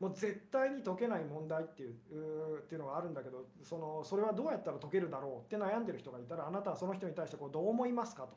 [0.00, 8.36] もう絶対に解けない問題っていうっていうのがあるんだけどそのそれはどうやったら解けるだろうって悩んでる人がいたらあなたはその人に対してこうどう思いますかと。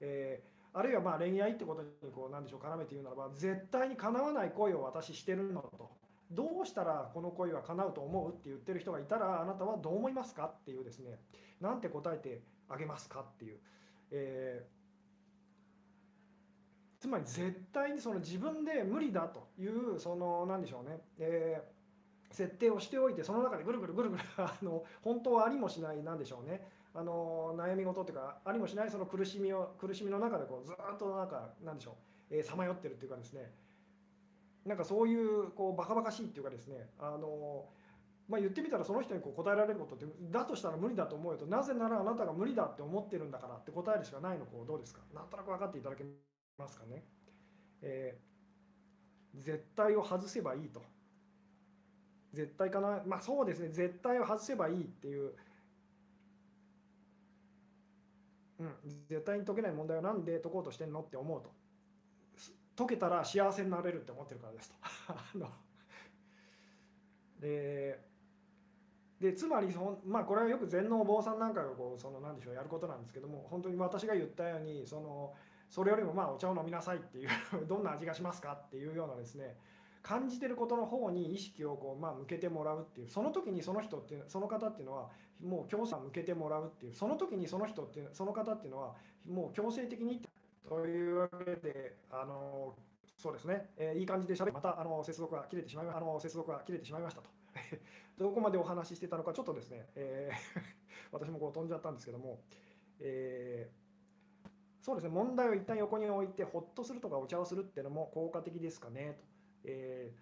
[0.00, 5.90] えー、あるいはまあ恋愛ってことにこう何でしょう絡めて言うならば絶対に叶わない恋を私してるのと
[6.34, 11.18] どうしたらこの恋は叶うと思うって言ってる人がいたらあなたはどう思いますかっていうですね
[11.60, 13.58] なんて答えてあげますかっていう、
[14.10, 26.68] えー、つまり絶対にその自分で無理だというその何でしょうね、えー、設定をしておいてその中でぐるぐるぐるぐる あの本当はありもしない何でしょうね。
[26.96, 31.96] あの悩み事っていうかありもしないその苦しみを苦しみの中でこうずっとなんか何でしょ
[32.30, 32.42] う。
[32.42, 33.52] さまよってるっていうかですね。
[34.64, 37.66] なんかそういうこうバカバカしいっていうかですねあの
[38.26, 41.44] まあ、言ってみたらその人にこう答えられることってだとしたら無理だと思うよと。
[41.44, 45.02] なぜならあなたが無理だって思ってるんだからって答えるしかないのこうどうですか？
[45.14, 46.04] なんとなく分かっていただけ
[46.56, 47.04] ますかね、
[47.82, 50.80] えー、絶対を外せばいいと。
[52.32, 53.02] 絶対かな？
[53.04, 53.68] まあそうですね。
[53.68, 55.34] 絶対を外せばいいっていう、
[58.60, 58.72] うん、
[59.10, 61.00] 絶対に解けない問題をなんで解こうとしてんの？
[61.00, 61.50] って思うと。
[62.76, 64.76] 解けたら幸せになれるって思ってるからですと。
[67.40, 68.14] で
[69.20, 75.34] でつまりそ、まあ、これはよく全能お坊さんなんかがこうその何でしょうやることなんですけども本当に私が言ったようにその
[75.70, 77.28] それよりもまあお茶を飲みなさいっていう
[77.66, 79.56] どんな味がしますかっていうようなですね
[80.02, 85.10] 感じてることの方に意識をこうまあ向けてもらうっていうその時にその人ってその方っていうのは
[85.40, 88.94] もう強制向けてもらうっていうその時にその人ってその方っていうのは
[89.26, 90.28] もう強制的にって
[90.68, 92.74] というわけで、あの
[93.18, 97.28] そうですね、えー、いい感じでしゃべまたあの接続が切れてしまいまあの接続が切れてしまいましたと。
[98.18, 100.60] どこまでお話ししてたのか、ちょっとですね、えー、
[101.12, 102.40] 私もこう飛んじゃったんですけども、
[103.00, 104.48] えー、
[104.80, 109.24] そうですね、問題を一旦横に置いて、ほっとするとかお茶をするっていうのも効果的ですかねと。
[109.64, 110.14] え、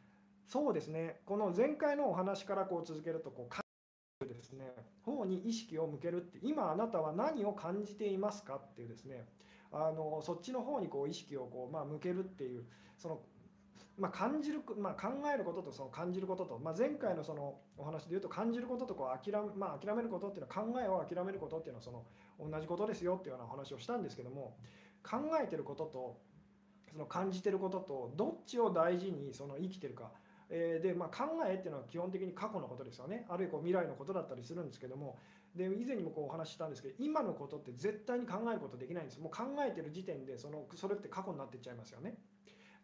[0.47, 9.27] そうですね、この前回のお話からこう続けるとこう、ですね、方に意識を向けるって、今あなたは何を感じていますかっていうですね、
[9.73, 12.65] あのそっちの方にこう意識をこう、まあ、向けるっていう
[12.99, 13.21] その、
[13.99, 22.05] まあ、感じる、まあ、考えることとその感じることと、まあ、前回のそのお話で言うと感じることとこう諦め,、まあ、諦めることっていうのは考えを諦めることっていうのはその
[22.39, 24.57] 同じことですよっていうようなお話をしたんですけども
[25.03, 26.21] 考えてることと
[26.93, 30.11] その感じてることとどっちを大事にその生きてるか。
[30.51, 33.25] で、まあ、考えっていうのは基本的に過去のことですよね。
[33.31, 35.19] あるいはこう未来のことだったりするんですけども
[35.57, 42.17] で以前にもこうお話ししたんですけど今のことって絶対に考えることできないんですもう考えてる時点でそのそれって過去になっていっちゃいますよね。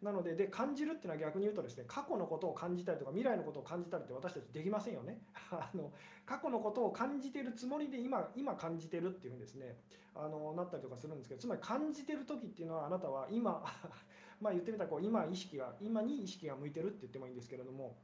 [0.01, 5.19] なのでで感じるっていうのは逆に言うとですね過去のことを感じたりとか未来のことを感じたりって私たちできませんよね。
[5.51, 5.91] あの
[6.25, 9.77] 過去のことを感じてるつもりで今今感じてるっていうふうにですね
[10.15, 13.61] あのなったりとかするんですけどつまり感じてる時っていうのはあなたは今
[14.39, 17.97] まあ言ってみたらこう今意識が今に意識が向いてるって言ってもいいんですけれども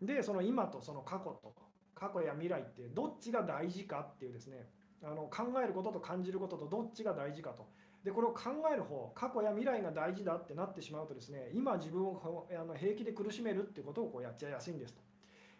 [0.00, 1.54] でその今とその過去と
[2.02, 4.66] 過去や未来ってどっちが大事かっていうですね
[5.04, 7.68] あの考えることと感じることとどっちが大事かと
[8.04, 15.00] でこれを考える方過去や未来が大事だってなってしまうとですね今自分をあの平気で苦しめるってことをこうやっちゃいやすいんですと。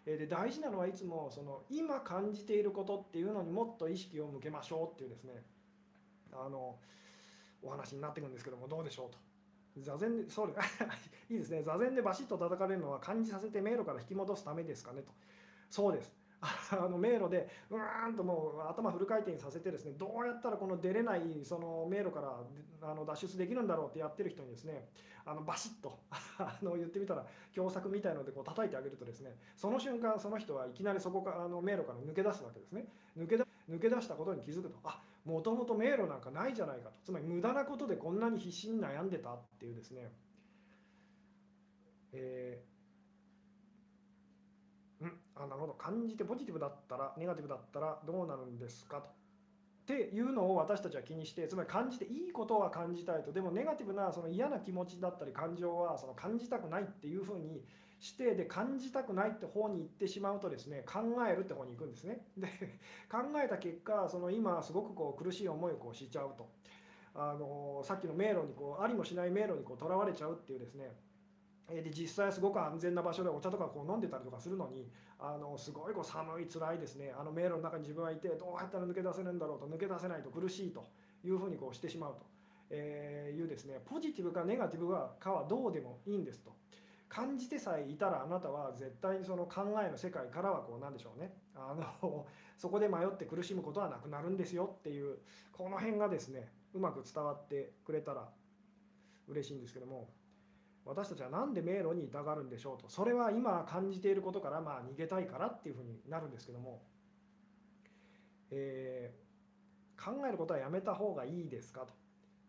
[0.05, 5.41] で大事なのはいつもその今感じていることっていうのにもっと意識を向けましょうっていうですね
[6.33, 6.75] あの
[7.61, 9.17] お話になっていくんですけどもどうでしょうと。
[9.81, 10.49] 座禅でそう
[11.31, 15.11] いいですね座禅でバシッと叩かれるのは感じさせて迷路から引き戻すためですかねと
[15.69, 16.13] そうです
[16.71, 22.43] あの迷路でうーんともう頭フル回転させてですねどうやったらこの出れないその迷路から
[22.81, 24.89] あの脱出できるんだろうってやってる人にですね
[25.25, 27.25] あのバシッと あの言ってみたら
[27.55, 32.87] 共作みたいのでこう叩いてあげるとですねその瞬間その人はいきなりそこからあの迷路から抜け出すわけですね。
[33.17, 33.35] 抜け
[33.69, 36.95] 抜け出したことに気づくとあもともと迷路なんかないじゃないかと。
[37.05, 40.11] つまり無駄なことでこんなに必死に悩んでたっていうですね。
[42.13, 42.72] えー
[45.35, 48.97] あなるほど感じてポジティブだったらネガティブだったらどうなるんですか？
[49.01, 49.09] と。
[49.83, 57.65] っていうのを私たちは気にしてつまり感じていいことは感じたいとでもネガティブなその嫌な気持ちだったり感情はその感じたくないっていうふうに
[57.99, 62.25] してで感じたくないって方に行ってしまうとですね考えるって方に行くんですね。
[62.37, 62.47] で
[63.11, 66.49] 考えた結果その今すごくこう苦しい思いをこうしちゃうと
[67.13, 70.91] あのさっきの迷路にこうありもしない迷路にとらわれちゃうっていうですね
[71.69, 77.13] で実際すごく安全な場所でお茶とかこう飲んでたりとかするのにあのすごいこう寒い辛いですね。
[77.17, 80.85] あの迷路の中に自分はいてどうやったら抜け出せるんだろうと抜け出せないと苦しいと
[81.23, 82.25] いうふうにこうしてしまうと、
[82.69, 86.51] えいうですねポジティブかネガティブかはどうでもいいんですと。
[87.07, 91.31] 感じてさえいたらあなたは絶対にその考えの世界からはこうなんでしょうね。
[91.55, 92.25] あの
[92.57, 95.19] そこで迷って苦しむことはなくなるんですよっていう
[95.51, 98.31] この辺がですねうまく伝わってくれたら
[99.27, 100.09] 嬉しいんですけども。
[100.85, 106.81] 私たちは何で迷路にいたがるんでしょうとそれは今感じていることからまあ逃げたいからっていうふうになるんですけども、
[108.51, 111.93] えー、考えることはやめた方がいいですかと、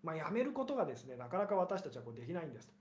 [0.03, 2.73] まあ、やめることがですねなかなか私たちはこうできないんです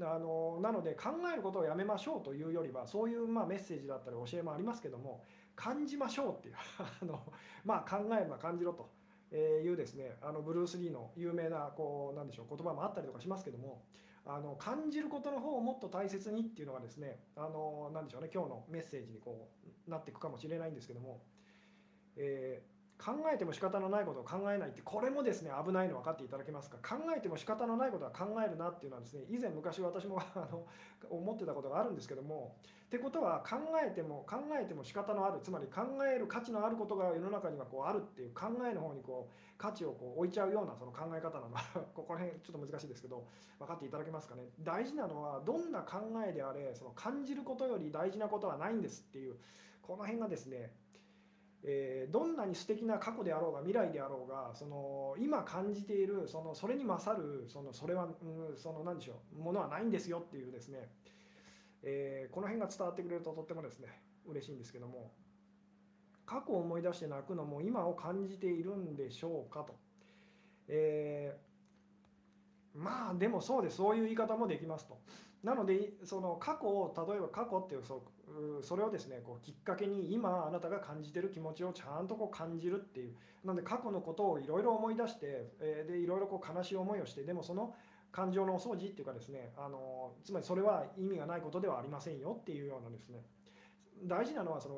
[0.00, 5.22] あのなので考えることをやめましょうというよりはそういうまあメッセージだったり教えもありますけども
[5.54, 6.54] 感じましょうっていう
[7.02, 7.20] あの、
[7.64, 8.90] まあ、考えれば感じろと
[9.36, 13.84] いうですねあのブルース・リーの有名なこうなんでしょう言葉もあったりとかしますけども
[14.26, 19.50] あの感じることの方をもっと大切にっていうのがですねあのなんでしょうね今日のメッセージにこ
[19.86, 21.22] うなっていくかもしれないんですけども、
[22.16, 26.76] えー、考えても仕方のないことを考えないってこれもですね危ないの分かっていただけますか？
[26.96, 30.64] 考えても仕方のないことは考えるなっていうのはですね以前昔私も あの
[31.10, 41.50] 思ってたことがあるんですけどもってことは考えても考えても仕方のあるつまり考える価値のあることが世の中にはこうあるっていう考えの方にこう価値をこう置いちゃうようなその考え方なの
[41.94, 43.26] ここら辺ちょっと難しいですけど
[43.58, 44.48] 分かっていただけますかね？
[44.60, 49.36] 大事なのはどんな考えであれその感じることより大事なことはないんですっていう
[49.82, 50.72] この辺がですね
[51.66, 60.90] えー、どんなに素敵な過去であろうが未来であろうがその今感じているそのそれに勝るそのそれは、うん、その何でしょうものはないんですよっていうですね、
[61.82, 63.88] えー、この辺が伝わってくれるととってもですね
[64.26, 65.10] 嬉しいんですけども
[66.26, 69.74] 過去を思い出して泣くのも今を感じているんでしょうかと。
[70.68, 74.98] えー、まあでもそうですそういう言い方もできますと。
[75.42, 77.82] なのでその過去を例えば過去っていう
[78.62, 83.14] それをですねこうきっかけに今あなたが感じてる気持ちをちゃんとこう感じるっていう。
[83.44, 87.74] なので過去のことをいろいろ思い出して、え、でいろいろこう悲しい思いをしてでもその
[88.10, 93.20] 感情のお掃除っていうかですねあのつまりそれは意味がないことではありませんよっていうようなですね。
[94.04, 94.74] 大事なのはその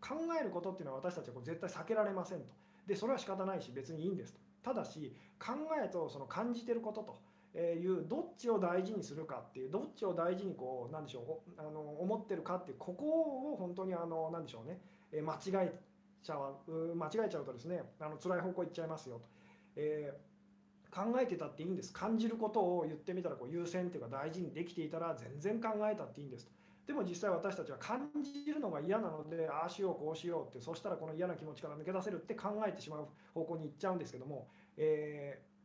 [0.00, 2.46] 考えることっていうのは私たちはこう絶対避けられませんと。
[2.86, 4.40] でそれは仕方ないし別にいいんですと。
[4.62, 5.52] ただし考
[5.84, 7.18] えとその感じてることと。
[7.60, 14.78] いうどっちを大事にするかっていうどっちを大事にこうなんでしょうあの思ってるかっていうここを本当にあのなんでしょうね
[15.22, 15.72] 間違え
[16.22, 16.36] ちゃ
[16.68, 19.28] う間違えちゃうとですねあの辛い方向行っちゃいますよと。
[19.76, 20.36] えー
[20.96, 26.52] 考えてたっていいんです感じることを言ってみたらこう優先っていうか大事にできていたら全然考えたっていいんですと
[26.86, 34.46] でも実際私たちは感じるのが嫌なのでああしようこうしようってそしたらこの嫌な気持ちから抜け出せるって考えてしまう方向に行っちゃうんですけども、
[34.76, 35.55] えー、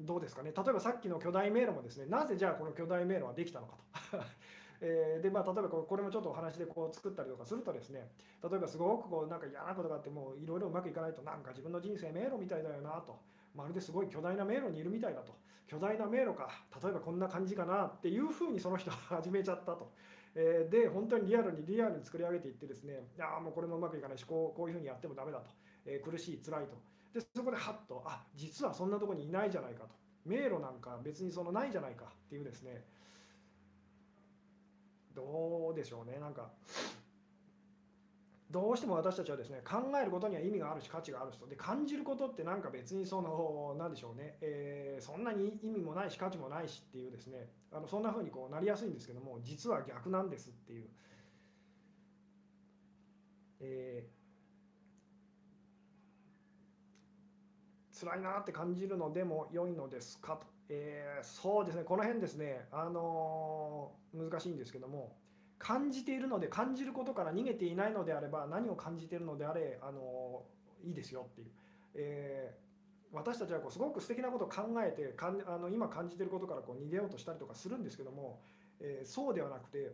[0.00, 0.52] どうですかね。
[0.56, 3.76] 例えばさっきの巨大迷路もですねなぜじゃあこの巨大迷路はできたのか
[4.10, 4.18] と。
[4.82, 8.10] えー、でまあ、例えばこれもちょっとお話でこう作ったりとかするとですね
[8.42, 13.18] 例えばすごくこうなんか嫌なことがあってもいろいろうまくいかないとなんか自分の人生迷路みたいだよなと。
[13.54, 15.34] まるですごい巨大な迷路にいるみたいだと。
[15.66, 16.48] 巨大な迷路か。
[16.82, 19.92] 例えばこんな感じかなっていうふうにその人は始めちゃったと。
[20.34, 25.50] えー、で本当にリアルにリアルに作り上げていってですねああもうこれもうまくいかないしこうこういうふうにやってもダメだと、
[25.84, 26.76] えー、苦しい辛いと。
[27.12, 29.90] でそこでハッとあ実はそんなとこにいないじゃないかと。
[30.24, 32.84] 迷路なんか別にそのないじゃないかっていうですね。
[35.14, 36.50] どうでしょうねなんか。
[38.50, 47.48] どうしても私たちはですね考えることには意味があるし価値がある人で感じることってなんか別にその何でしょうね、えー、そんなに意味もないし価値もないしっていうですね。
[47.72, 50.88] あのそんな風にこうなりやすいんですけども実は逆なんですっていう。
[53.60, 54.19] えー、
[58.00, 60.36] 辛いなって感じるのでも良いのですか？
[60.36, 61.84] と、えー、そうですね。
[61.84, 65.16] この辺ですね、あのー、難しいんですけども
[65.58, 70.42] 感じているので感じることから逃げていないのであれば何を感じているのであれあの
[70.82, 71.48] いいですよっていう、
[71.96, 72.56] え、
[73.12, 78.40] 私たちはこうすごく素敵なことを考えてかんあの今感じてることからこう逃げようとしたりとかするんですけども、
[78.80, 79.92] え、そうではなくて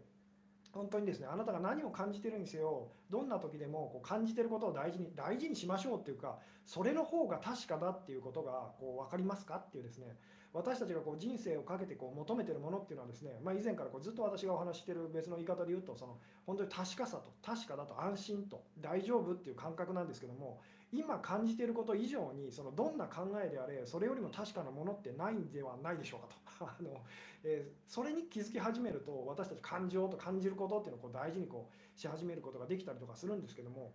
[0.77, 2.89] 本当にですねあなたが何を感じてるにせよ。
[3.11, 10.16] どんな時でもこう感じてることを大事に大事にしましょうっていうかそれの方が確かだっていうことがこう分かりますかっていうですね。
[10.53, 16.16] 私たちがこう人生をかけてこう求めてるものっていうのはですね、まあ、以前からこうずっと私がお話してる別の言い方で言うとその
[16.47, 20.61] 本当に確かさと確かだと安心と大丈夫っていう感覚なんですけども
[20.93, 26.37] 今感じていること以上にそのどんな考えであれそれよりも確かなものってないんではないでしょうかと。
[26.64, 27.03] あの、
[27.45, 33.93] えー、それに気づき始めると私たち感情と感じることっていうのをこう大事にこうし始めることができたりとかするんですけども。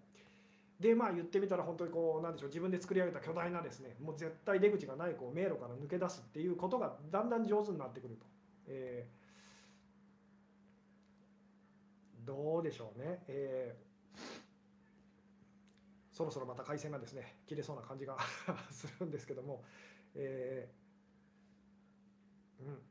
[0.80, 8.26] でまあ言ってみたら本当にこうなんでしょう自分で作り上げた巨大なですねもう絶対出口がないこう迷路から抜け出すっていうことがだんだん上手になってくると、
[8.66, 13.91] えー、どうでしょうね、えー、
[16.12, 18.18] そろそろまた回線がですね切れそうな感じが
[18.72, 19.64] するんですけども、
[20.16, 22.82] えー、うん。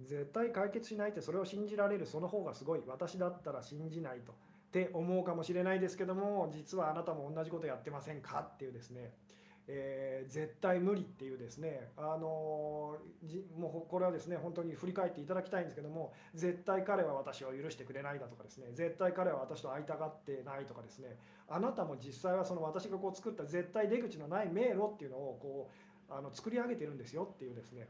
[0.00, 2.82] 絶対解決しないってそれを信じられるその方がすごい。
[2.86, 4.32] 私だったら信じないと。
[4.32, 8.40] って思うかもしれないですけども実はあなたも同じことやってませんか？
[8.40, 9.14] っていうですね。
[9.70, 12.96] えー、絶対無理っていうですね、あの、
[13.58, 21.16] もうこれはですね本当に振り返っていただきたいんですけども絶対彼は私を許してくれないだとかですね絶対彼は私と会いたがってないとかですね
[21.48, 25.70] あなたも実際はその私がこう作った絶対出口のない迷路っていうのをこ
[26.10, 27.88] うあの作り上げてるんですよっていうですね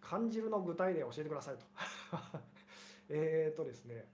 [0.00, 1.64] 感じるの具体例を教えてくださいと
[3.10, 4.06] えっとですね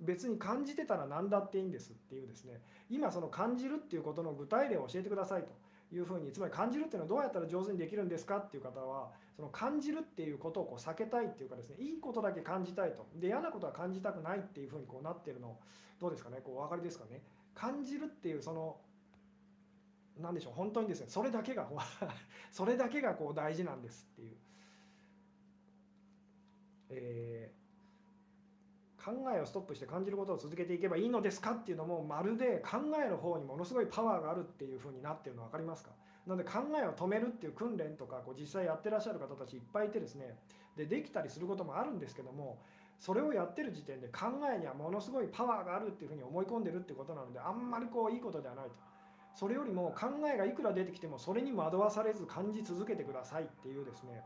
[0.00, 2.60] 別に感じてたら何だっていいんですっていうですね
[2.90, 5.61] 今その感じるっていうことの具体例を教えてくださいと。
[5.92, 13.06] いうふうにつまり感じるっていうのはどうやったら上手にできるんですかっていう方はその感じるっていうことをこう避けたいっていうかですねいいことだけ感じたいと。
[13.16, 15.58] で嫌なことは感じたくないっていうふうにこうなってるの
[16.00, 16.38] どうですかね？
[16.42, 17.20] こうお分かりですかね？
[17.54, 18.76] 感じるっていうその
[20.20, 20.52] 何でしょう？
[20.54, 21.68] 本当にですねそれだけが
[22.50, 24.36] それだけがこう大事なんですっていう、
[26.90, 27.61] えー
[29.04, 35.90] 考えをストップして感じることを続けていけばいいのですかっていうのもまるで考える方にものすごいパワーがあるっていう風になってるの分かりますか？
[36.26, 40.36] なので考えを止めるっていう訓練とかこう実際やってらっしゃる方たちいっぱいいてですね。
[40.76, 42.58] でできたりすることもあるんですけども
[42.98, 48.72] それをやってる時点で考えにはものすごいパワーがあるっていうふうに思い込んでるってことなのであんまりこういいことではないと。
[49.34, 54.22] それよりも考えがいくら出てきてもそれに惑わされず感じ続けてくださいっていうですね。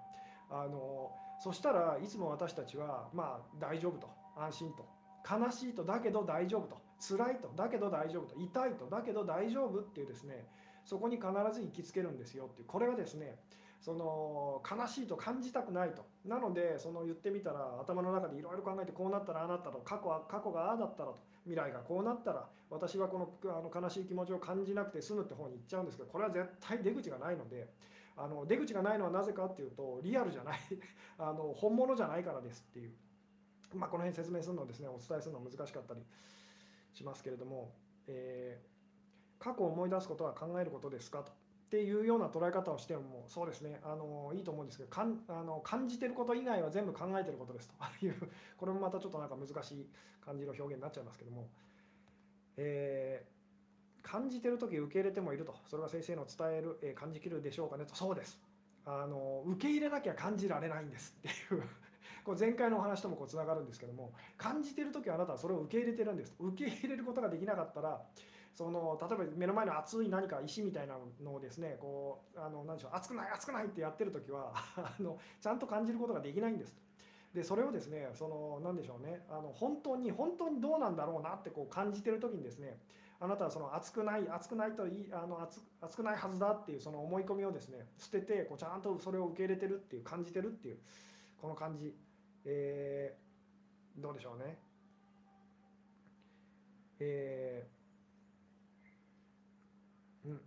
[0.51, 1.11] あの
[1.43, 4.09] そしたらいつも私たちはまあ大丈夫と。
[4.37, 4.87] 安心と。
[5.29, 6.77] 悲しいとだけど大丈夫と。
[6.99, 8.41] 辛いとだけど大丈夫と。
[8.41, 10.47] 痛いとだけど大丈夫っていうですね
[10.85, 12.69] そこに必ず行きつけるんですよっていう。
[12.69, 13.39] これはですね
[13.81, 16.07] その悲しいと感じたくないと。
[16.25, 19.79] なのでその言ってみたら頭の中でいろいろ考えてこうなったらああなったと。
[19.79, 21.19] 過去は過去がああだったらと。
[21.47, 27.69] 未来がこうなったら私はこのあの悲しい気持ちを感じなくて済むって方に行っちゃうんですけどこれは絶対出口がないので
[28.17, 30.59] あの出口がないのはなぜかっていうとリアルじゃない。
[31.19, 32.93] あの本物じゃないからですっていう。
[33.75, 36.01] まあ、この辺説明するのですねお伝えするのは難しかったり
[36.93, 37.75] しますけれども、
[38.07, 41.33] えー、過去を思い出すことは考えることですかと
[41.67, 48.07] っていうような捉え方をしてもそうですねあのいいと思うんですけどかんあの感じてること以外は全部考えてることですと。
[48.07, 48.15] い う
[48.57, 49.91] これもまたちょっとなんか難しい
[50.21, 51.49] 感じの表現になっちゃいますけども、
[52.57, 55.57] えー、感じてる時受け入れてもいると。
[55.67, 57.97] それは先生の伝える、えー、感じきるでしょうかねと。
[57.97, 58.41] そうです。
[58.85, 61.65] あの受け入れなきゃ感じられないんですっていう。
[62.27, 66.35] これ前回のお話ともこうつながるんですけども感じてる時あなたはそれを受け入れてるんです。
[66.41, 68.03] 受け入れることができなかったら
[68.53, 76.77] その例えば目の前の熱い何か石みたいなのをですねこうあの何でしょう熱くない熱くないってやってる時は あのちゃんと感じることができないんです。
[77.33, 82.81] でそれをですねその何でしょうねあの本当に本当にどうなんだろうなってこう感じてる時にですね
[83.21, 90.79] あなたはその熱くない熱くないといいあの熱熱くないはずだっていうその思い込みをですね捨ててこうちゃんとそれを受け入れてるっていう感じてるっていう
[91.37, 91.95] この感じ。
[92.47, 94.57] えー、どうでしょうね。
[97.01, 100.41] えー、うん。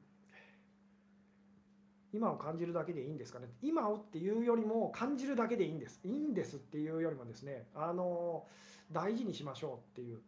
[2.14, 3.50] 今を感じるだけでいいんですかね。
[3.62, 6.00] 今をっていうよりも感じるだけでいいんです。
[6.06, 8.48] いいんですっていうよりもですね、あの
[8.92, 10.22] 大事にしましょうっていう。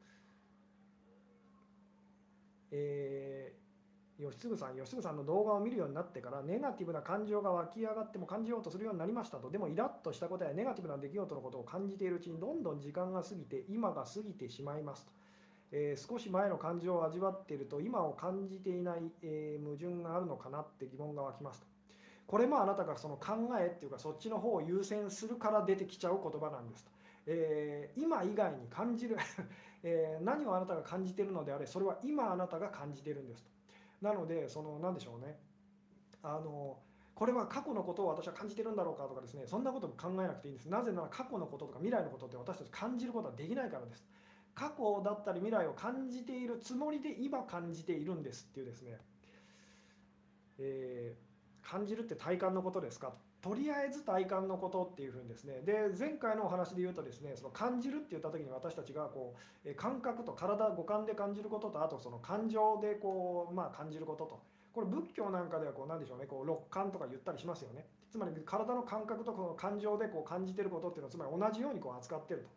[2.71, 3.60] えー
[4.29, 9.49] 吉次さん吉次さんの動画を見るようになってからネガティブな感情が湧き上がっても感じようとするようになりましたと。
[9.49, 15.11] でもイラッとしたことやネガティブな出来事のことを感じているうちにどんどん時間が過ぎて今が過ぎてしまいますと、
[15.71, 21.67] えー、少し前の感情を味わっていると今を感じていない、えー、矛盾があるのかなって疑問が湧きますと。
[22.27, 26.91] これもあなたがその考えっていうかそっちの方を優先するから出てきちゃう言葉なんですと、
[27.25, 29.17] えー、今以外に感じる
[29.83, 33.60] え何をあなたが感じているのであれそれは今あなたが感じているんですと。
[34.01, 35.37] なのでその何でしょうね。
[36.23, 36.79] あの
[37.13, 40.69] これは過去のことを私は感じてるんだろうかとかですねそんなことも考えなくていいんです。
[40.69, 44.05] なぜなら過去のこととか未来のことって私たち感じることはできないからです。
[44.55, 48.97] 過去だったり未来を感じているつもりで今感じているんですっていうですね、
[50.59, 53.30] えー、感じるって体感のことですかと。
[53.41, 55.61] とりあえず体感のことっていうふうにですね。
[55.65, 59.33] で前回のお話で言うとですねその感じるって言った時に私たちがこ
[59.65, 64.39] う感覚と体五感で感じることとあとその感情でこうまあ感じることと。
[64.73, 67.87] これ仏教なんかではこうなんでしょうねこう六感とか言ったりしますよね。
[68.11, 72.49] つまり体の感覚とこの感情でこう感じてることっていうのはつまり同じようにこう扱ってると。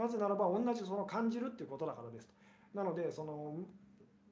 [0.00, 2.34] なぜならば同じその感じるっていうことだからですと。
[2.74, 3.56] なのでその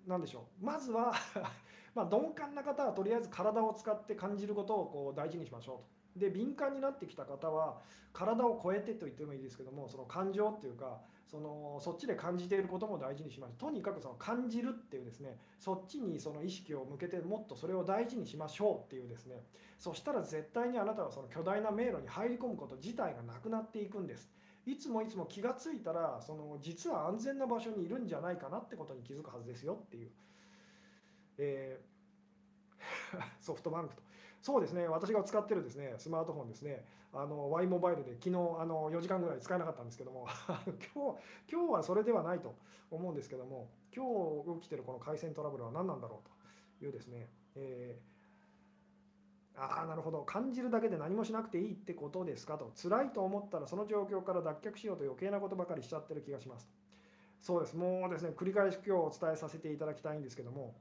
[0.07, 0.65] 何でしょう。
[0.65, 1.13] まずは
[1.95, 5.98] まあ鈍感な方はとりあえず体を使って感じることをこう大事にしましょうと。
[6.17, 7.79] で敏感になってきた方は
[8.13, 10.99] 体を超えてと言ってもいいですけどもその感情っていうか
[11.31, 19.43] そのそっちで感じていることも大事にしましょうとにかくその感じるっていうですねそっちにその意識を向けてもっとそれを大事にしましょうっていうですね
[19.79, 24.31] そしたら絶対にあなたはその巨大な迷路に入り込むこと自体がなくなっていくんです。
[24.67, 30.11] いつもいつも気が付いたらその実は安全な場所にいるんじゃないかなってことに気づくはずですよっていう、
[31.39, 31.99] えー
[33.41, 34.03] ソフトバンクと。
[34.43, 34.87] そうですね。
[34.87, 36.85] 私が使ってるですねスマートフォンですね。
[37.13, 40.27] あの Y モバイルで昨日あの4時間ぐらい使えなかったんですけども
[40.95, 41.19] 今日
[41.51, 42.55] 今日はそれではないと
[42.91, 44.05] 思うんですけども今
[44.45, 50.23] 日起きてるこの回線トラブルは何なんだろうというですね、えー、ああなるほど。
[50.23, 52.73] 感じるだけで何もしなくていいってことですかと。
[52.81, 56.69] 辛いと思ったらその状況から脱却しようと余計なことばかりしちゃってる気がします。
[57.41, 57.77] そうです。
[57.77, 60.75] もうですね繰り返し今日お伝えさせていただきたいんですけども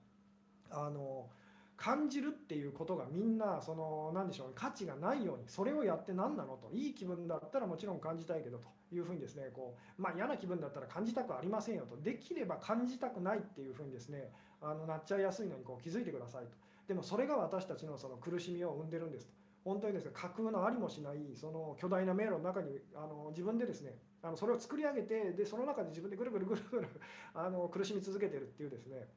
[0.70, 1.30] あの
[1.78, 16.58] 感じるっていうことがみんなその何でしょう価値がないようにそれをやって何なのといい気分だったらもちろん感じたいけどというふうにですねこう、まあ、嫌な気分だったら感じたくありませんよとできれば感じたくないっていうふうにですねあのなっちゃいやすいのにこう気づいてくださいと。
[16.88, 19.28] でもそれが私たちのその苦しみを生んでるんです。
[19.28, 26.88] と本当にですね架空のありもしないその巨大な迷路の中にあの自分でですねあのそれを作り上げてでその中で自分でぐるぐるぐるぐる
[27.34, 29.08] あの苦しみ続けてるっていうですね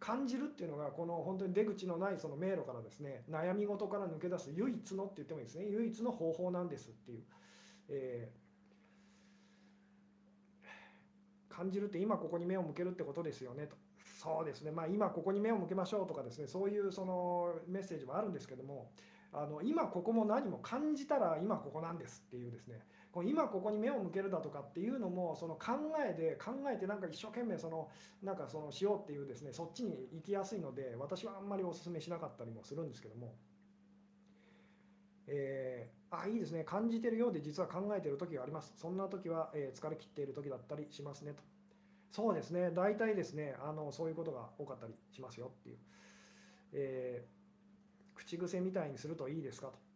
[0.00, 5.66] 感じるっていうのがこの本当に出口のないその迷路からですね悩み事から抜け出す唯一のって言ってもいいですね。
[5.68, 7.22] 唯一の方法なんですっていう、
[7.90, 13.76] えー、感じるって今ここに目を向けるってことですよねと。
[14.18, 14.70] そうですね。
[14.70, 18.90] まあ今ここに目を向けましょうとかですねそういうそのメッセージもあるんですけども
[19.32, 22.80] あの今ここも何も感じたら今ここなんですっていうですね
[23.12, 25.72] こう今ここに目を向けるだとかっていうのもその考
[26.08, 27.88] えで考えてなんか一生懸命その
[28.22, 33.34] なんかそのしようっていうですねそっちに行きやすいので私はあんまりお勧めしなかったりもするんですけども。
[35.32, 36.64] えー、あいいですね。
[36.64, 38.72] 感じてるようで実は考えてる時があります。
[38.76, 41.42] そんな時は、えー、疲れ切っている時だったりしますねと。
[42.10, 42.70] そうですね。
[42.72, 45.78] 大体ですねあのそういうことが多かったりしますよっていう、
[46.72, 49.89] えー、口癖みたいにするといいですかと。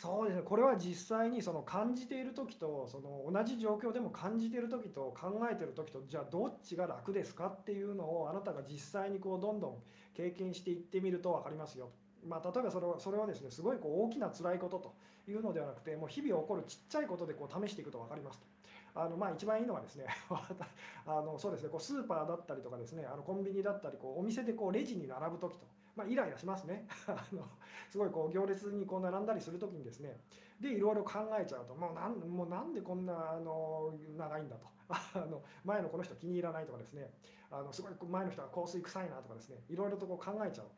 [0.00, 9.74] そうですねこれは実際にその感じている時とその同じ状況でも感じている時と考えている時とじゃあどっちが楽ですかっていうのをあなたが実際にこうどんどん
[10.14, 11.90] 経験していってみると分かりますよ。
[12.26, 14.94] まあ、例えばそれはそれはですねすごいこう大きな辛いことと
[15.30, 18.46] いうのではなくてもう日々起こるちっちゃいことでこう試していくと分かりますと。
[18.94, 20.06] あのまあ一番いいのはですね
[21.04, 25.66] あのそうですねこうスーパーだったりとかですねあのコンビニだったりこうお店でこうレジに並ぶ時と。
[26.00, 26.86] まあ、イライラしますね。
[27.06, 27.46] あの
[27.90, 30.18] すごいこう行列にこう並んだりする時にですね。
[30.58, 34.66] でいろいろ考えちゃうともうなんもうなんでこんなあの長いんだと。
[34.90, 37.12] あの前のこの人気に入らないとかですね。
[37.50, 39.62] あのすごい前の人が香水臭いなとかですね。
[39.68, 40.68] いろいろとこう考えちゃう。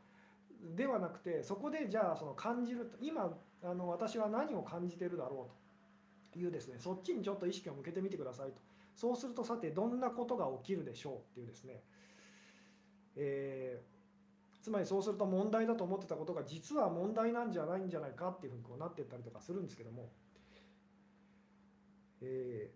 [0.76, 5.62] ではなくてそこでじゃあその感じる今あの私は何を感じてるだろうと。
[6.34, 6.78] いうですね。
[6.78, 8.60] そっちにちょっと意識を向けてみてくださいと。
[8.94, 11.82] そうするとさてどんなことが起きるでしょうっていうですね、
[13.16, 14.01] えー
[14.62, 20.08] つまりそうすると問題だと思ってたことが実は問題なんじゃないんじゃないかっていうふうにこうなっていったりとかするんですけども、
[22.22, 22.70] え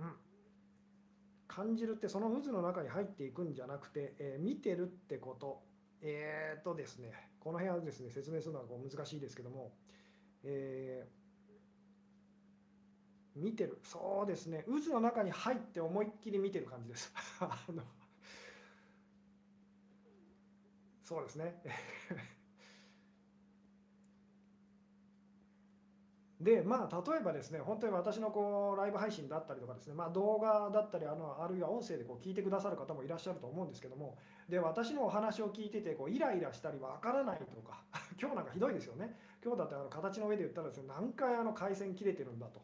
[0.00, 0.12] ーうん、
[1.46, 5.62] 感じるってその渦の中に入っていくんじゃなくて、えー、見てるってこと。
[6.06, 9.72] えー、っとですねこの辺はですね説明するのはこう難しいですけども、
[10.42, 13.78] えー、見てる。
[13.84, 14.64] そうですね。
[14.66, 17.12] 渦の中に入って思いっきり見てる感じです。
[17.40, 17.82] あの
[21.04, 21.54] そうですね。
[26.40, 37.82] でまあ例えばですね本当に私のこうライブ配信だったりとかですね、まあ、動画だったりあのあるいは音声でこう聞いてくださる方もいらっしゃると思うんですけどもで私のお話を聞いててこうイライラしたりわからないとか
[38.20, 39.16] 今日なんかひどいですよね。
[39.42, 42.60] 今日だってあの形の上で言ったらですね何回あの回線切れてるんだと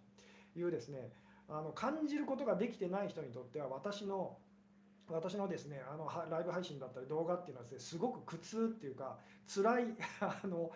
[0.59, 1.11] いうですね
[1.49, 4.37] あの感じることができてない人にとっては私の
[5.13, 9.19] 私のですねあのライブ配信だったり動画っていうのはですねすごく苦痛っていうか
[9.53, 9.85] 辛い
[10.21, 10.71] あの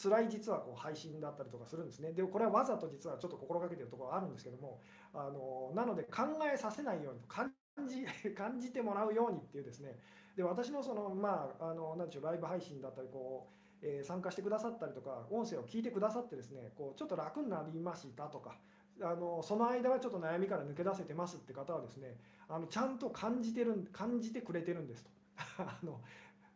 [0.00, 2.12] 辛い実はこう配信だったりとかするんですね。
[2.12, 4.80] でこれはわざと実はちょっと心がけてるところあるんですけども
[5.14, 6.22] あのなので考
[6.52, 7.52] えさせないようにと感
[7.86, 8.04] じ
[8.34, 9.98] 感じてもらうようにっていうですね。
[10.36, 18.56] で私のそのまああの何でしょうライブ配信だったりこうえ、参加してくださったりとか音声を聞いてくださってですねこうちょっと楽になりましたとか
[19.02, 22.16] あのその間はちょっと悩みから抜け出せてますって方はですね
[22.48, 25.10] あのちゃんと感じてる感じてくれてるんですと。
[25.58, 26.00] あの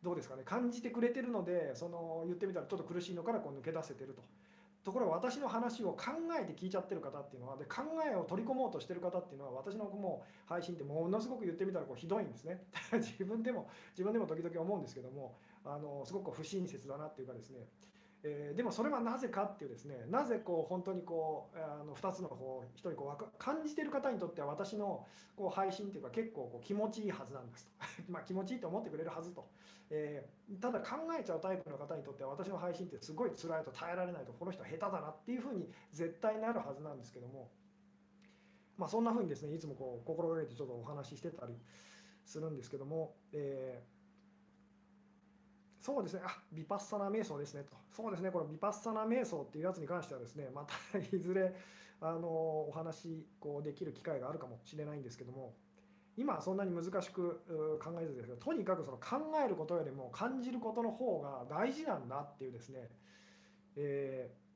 [0.02, 0.42] どうですかね。
[0.44, 4.22] 感じてくれてるのでその言ってみたらちょっと苦しいのからこう抜け出せてると。
[4.82, 12.64] ところが私の話を考えて聞いちゃってる方っていうのはで考えを取り込もうとしてる方っていうのは私のもう配信ってものすごく言ってみたらこうひどいんですね。
[12.94, 17.68] 自分でも自分でも時々思うんですけどもあのすごく不親切だなっていうかですね。
[18.22, 25.06] えー、でもそれはなぜかっていうですねなぜこう本当にこうあの2つのこう人にこう感じてる方にとっては私の
[25.36, 27.72] こう配信っていうか結構こう気持ちいいはずなんですと。
[28.12, 29.48] まあ気持ちいいと思ってくれるはずと、
[29.88, 37.50] えー、ただ考えちゃうタイプの方にとっては私の配信ってすごい辛いと耐えられないとこの人は下手だなっていうふうに絶対なるはずなんですけども。
[38.76, 41.54] まあそんなふうにですねいつもこう心がけてちょっとお話ししてたり
[42.24, 43.99] するんですけども、えー
[45.80, 51.54] そうですね、あビパッサナ瞑想ですねと、そうですね、このビパッサナ瞑想っていうやつに関してはですね、またいずれ
[52.02, 55.54] あのお話こうできる機会があるかもしれないんですけども、
[56.16, 57.40] 今はそんなに難しく
[57.82, 62.90] 考えずですが、とにかくその考えることよりも感じることの方が大事なんだっていうですね、
[63.76, 64.50] えー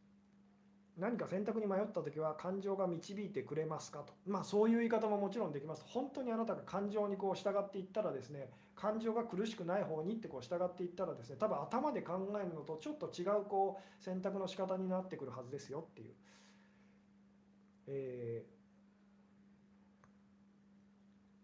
[0.96, 4.12] 何か選択に迷った時は感情が導いてくれますかと。
[4.26, 5.84] まあそういう言い方ももちろんできます。
[5.88, 8.48] 本当にあなたが感情にこう従っていったらですね
[8.84, 16.12] 感情が苦しくない方にってこう従っていったらですね多分頭で考えるのとちょっと違うこう選択の仕方になってくるはずですよっていう、
[17.86, 18.44] え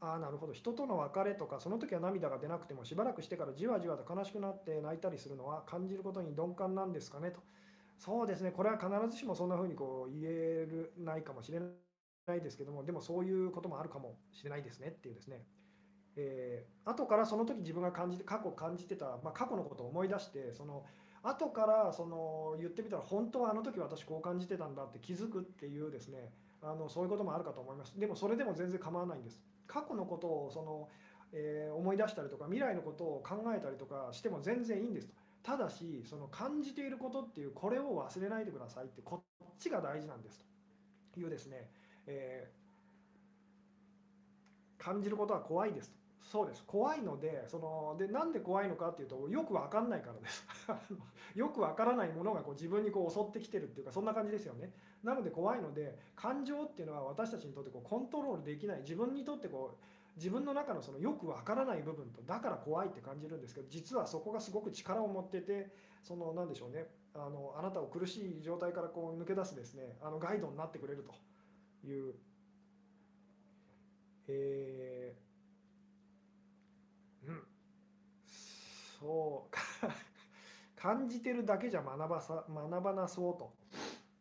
[0.03, 0.53] ー、ああなるほど。
[0.53, 7.41] 人との別れとかその時は涙が出なくてもしばらくしてからじわじわと悲しくなって泣いたりするのは感じることに鈍感なんですかねと。
[7.97, 8.51] そうですね。
[8.51, 15.47] これは必ずしもそんな風にこう言えるないかもしれないですけどもでもそういうこともあるかもしれないですねっていうですね、
[16.17, 20.85] えー、後からその時自分が感じて過去感じてた、まあ、過去のことを思い出してその
[21.23, 26.33] 後からその言ってみたら本当はあの時私こう感じてたんだって気づくっていうですね
[26.63, 27.99] あのそういうこともあるかと思います。
[27.99, 29.41] でもそれでも全然構わないんです。
[29.67, 30.89] 過去のことをその、
[31.33, 35.15] えー、思い出したりとか未来のことを考えたりとかしても全然いいんですと。
[35.43, 41.21] ただしその感じていることっていうこれを忘れないでくださいってこっちが大事なんですと。
[41.21, 41.69] いうですね、
[42.07, 46.00] えー、感じることは怖いですと。
[46.23, 46.63] そうです。
[46.67, 50.47] 怖いのでそのでなんで怖いのかっていうとよく分かんないからです。
[51.35, 54.73] よく分からないものがこう自分にこう襲ってきてるっていうかそんな感じですよね。
[55.03, 58.81] なので怖いので感情っていうのは私たちにとってこうコントロールできない。
[58.81, 59.85] 自分にとってこう
[60.17, 65.71] 自分の中のそのよくわからない部分とだから怖いって感じるんですけど実はそこがすごく力を持ってて
[66.03, 66.87] その何でしょうね。
[67.15, 69.97] あのあなたを苦しい状態からこう抜け出すですね。
[70.01, 71.15] あのガイドになってくれると
[71.87, 72.15] いう、
[74.29, 77.47] えー、うん
[79.01, 79.57] そう
[80.81, 83.53] 感じてるだけじゃ学ばさ学ばなそうと。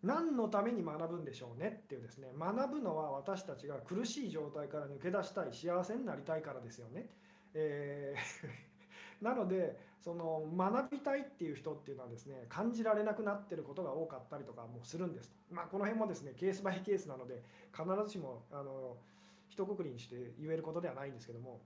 [0.01, 7.09] 何のために学ぶんでしょうねっていうですね学ぶのは私たちが苦しい状態から抜け出したい幸せになりたいからですよね。
[7.53, 18.97] えー、 なのでその学びたいっていう人っていうのはですね感じられなくなってることが多かったりとかもするんですまあ、この辺もですねケースバイケースなので必ずしもあの
[19.49, 21.59] 一括りにして言えることではないんですけども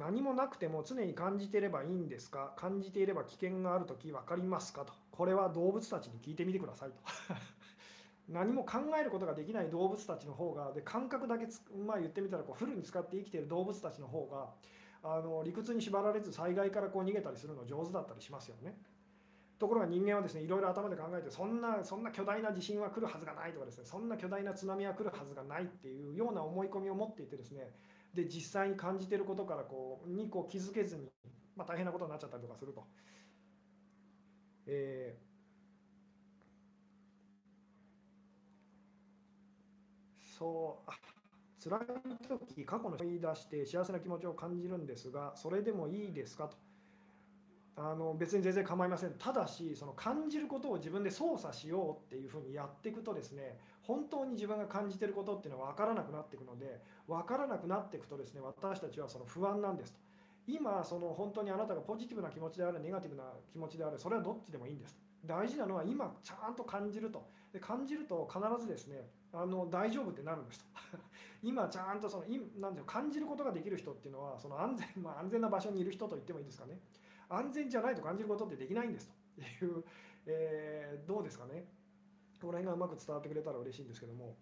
[0.00, 2.54] 何もなくても常に感じていればいいんですか？
[2.56, 4.84] 感じていれば危険がある時分かりますか？
[4.86, 4.92] と。
[5.10, 6.96] これは動物たちに聞いてみてくださいと。
[8.28, 11.46] 何も考えることができない動物たちの方がで感覚だけ
[11.86, 14.48] まあ言ってみたらこうフルに使って生きている動物たちの方が
[15.02, 18.80] あの理屈に縛られず災害からこう逃げたりするの上手だったりしますよね。
[19.58, 27.74] ところが人間はですねいろいろ頭で考えてそんなそんな巨大な地震は来るはずがないとかですねそんな巨大な津波は来るはずがないっていうような思い込みを持っていてですね
[28.14, 31.12] で実際に感じてることからこうにこう気づけずに、
[31.56, 32.86] まあ、大変なことになっちゃったりとかすると。
[34.66, 40.90] えー、そう
[41.62, 41.80] 辛い
[42.28, 46.56] 時過去の思い出して幸せな気持ちを感じるんですがそれでもいいですかと
[47.76, 53.58] あの別に全然構いませんただしその感じることを自分で操作しようっていうふうにやっていくとですね
[53.90, 59.98] 本当に自分が感じてることっていうのは分からなくなっていくので分からなくなっていくとですね私たちはその不安なんですと。
[60.46, 67.26] 今その本当にあなたがポジティブな気持ちであるネガティブな気持ちであるそれはどっちでもいいんです大事なのは今ちゃんと感じると。
[67.52, 70.66] で感じると必ずですねあの大丈夫ってなるんですと。
[71.42, 72.24] 今ちゃんとその
[72.60, 76.78] なんていう感じることができる人っていうのはその安全,、まあ、安全な場所にいる人と言ってもいいですかね。
[77.28, 79.14] 安全じゃないと感じることってできないんですと。
[79.64, 79.84] いう、
[80.26, 81.64] えー、どうですかね。
[82.40, 84.36] この辺がうまく伝わってくれたら嬉しいんですけども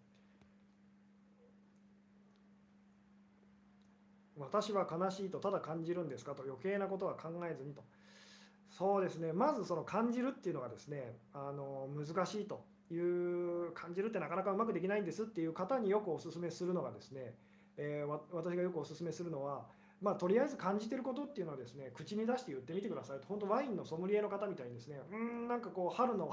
[4.39, 6.35] 私は悲しいとただ感じるんですか？
[6.37, 7.83] と余計なことは考えずにと。
[8.71, 9.33] そうですね。
[9.33, 17.35] まずその感じるっていうのがですねあの難しいという感じるってなかなかうまくできないんですっていう方によくお勧めするのがですね、
[17.79, 19.67] えー、私がよくお勧めするのは
[20.01, 23.27] まあ、とりあえず感じてることっていうのはですね口に出して言ってみてくださいと。
[23.27, 26.33] 本当ワインのソムリエの方みたいにですねうんなんかこう春の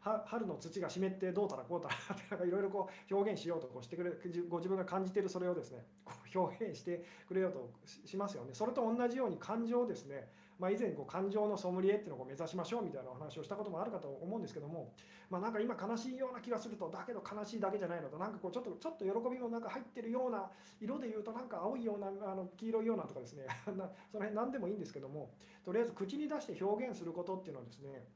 [0.00, 1.94] 春の土が湿ってどうたらこうたら
[2.30, 4.10] なんかいろいろこう表現しようとこうしてくれ
[4.48, 8.54] ご自分が感じてるそれをですねこう表現してくれようとしますよね。
[8.54, 10.28] それと同じように感情をですね。
[10.60, 14.92] まあ、以前こう感情のソムリエっていうのを目指しましょうみたいなお話をしたこともあるかと思うんですけども、
[15.30, 23.46] まあ、なんか今悲しいような気がするとだけど悲しいだけじゃないのとなんかこうちょっとちょっと喜びもなんか入ってるような色で言うとなんか青いようなあの黄色いようなとかですね。
[23.64, 25.32] その辺何でもいいんですけども
[25.64, 28.06] とりあえず口に出して表現することっていうのはですね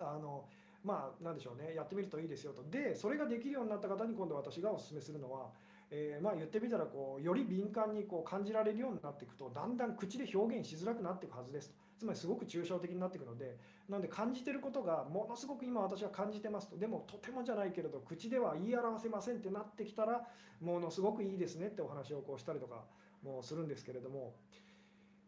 [0.00, 0.48] あの
[0.84, 1.74] まあ何でしょうね。
[1.74, 2.62] やってみるといいですよと。
[2.70, 5.50] でそれができるようになった方に今度私がお勧めするのは
[5.90, 13.56] えー、まあ言ってみたらこうより敏感にこう感じられるようになっていくとだんだん口で表現しづらくなっていくはずですつまりすごく抽象的になっていくので
[13.88, 16.76] なので感じてることがものすごく今私は感じてますと。
[16.76, 20.26] でもとてもじゃないけれど口では言い表せませんってなってきたら
[20.60, 22.84] ものすごくいいですねってお話をこうしたりとか
[23.22, 24.34] もするんですけれども、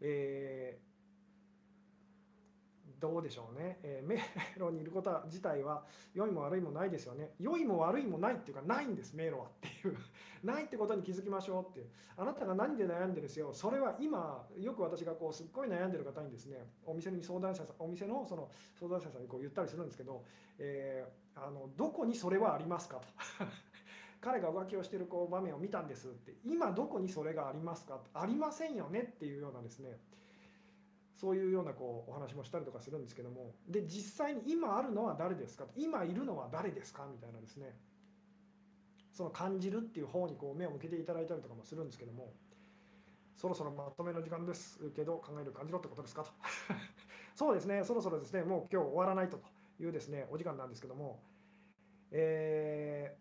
[0.03, 0.90] えー
[3.01, 4.17] どうでしょうね、えー、迷
[4.59, 5.85] 路にいること自体は
[6.15, 7.31] 良いも悪いもないですよね。
[7.41, 9.97] 良いも悪いもないっていうかないんです迷路はっていう。
[10.45, 11.87] ないってことに気づきましょうっていう。
[12.17, 13.53] あなたが何で悩んでるんですよ。
[13.55, 20.23] それは今よく私がこうすっごい悩んでる方にですねお店に相談者さんお店のその相談者さんにこう言ったりするんですけど、
[20.59, 23.07] えー、あのどこにそれはありますかと。
[24.21, 26.35] 彼が浮気をしてるこう場面を見たんですって。
[26.45, 29.99] 今どこにそれがありますかありませんよねっていうようなですね
[31.21, 33.55] そういうようなこうお話もしたりとかするんですけども。
[33.69, 35.67] で実際に今あるのは誰ですか？
[35.77, 37.07] 今いるのは誰ですか？
[37.13, 37.77] みたいなですね。
[39.13, 42.33] その感じるっていう方にこう目を向けていただいたりとかもするんですけども。
[43.37, 46.25] そろそろまとめの時間ですけど考える感じろってことですか？
[46.25, 46.31] と。
[47.37, 47.85] そうですね。
[47.85, 48.43] そろそろですね。
[48.43, 49.45] もう今日終わらないとと
[49.83, 51.23] いうですねお時間なんですけども。
[52.13, 53.15] え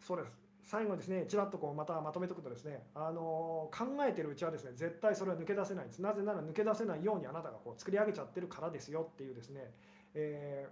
[0.00, 0.47] ー、そうです。
[0.68, 6.02] 最後ですねちらっとこうまたまとめておくとですねあの考えてるうちはですね絶対それは抜け出せないんです。
[6.02, 9.72] なぜなら抜け出せないようにあなたがこう作り上げちゃってるからですよっていうですね、
[10.12, 10.68] え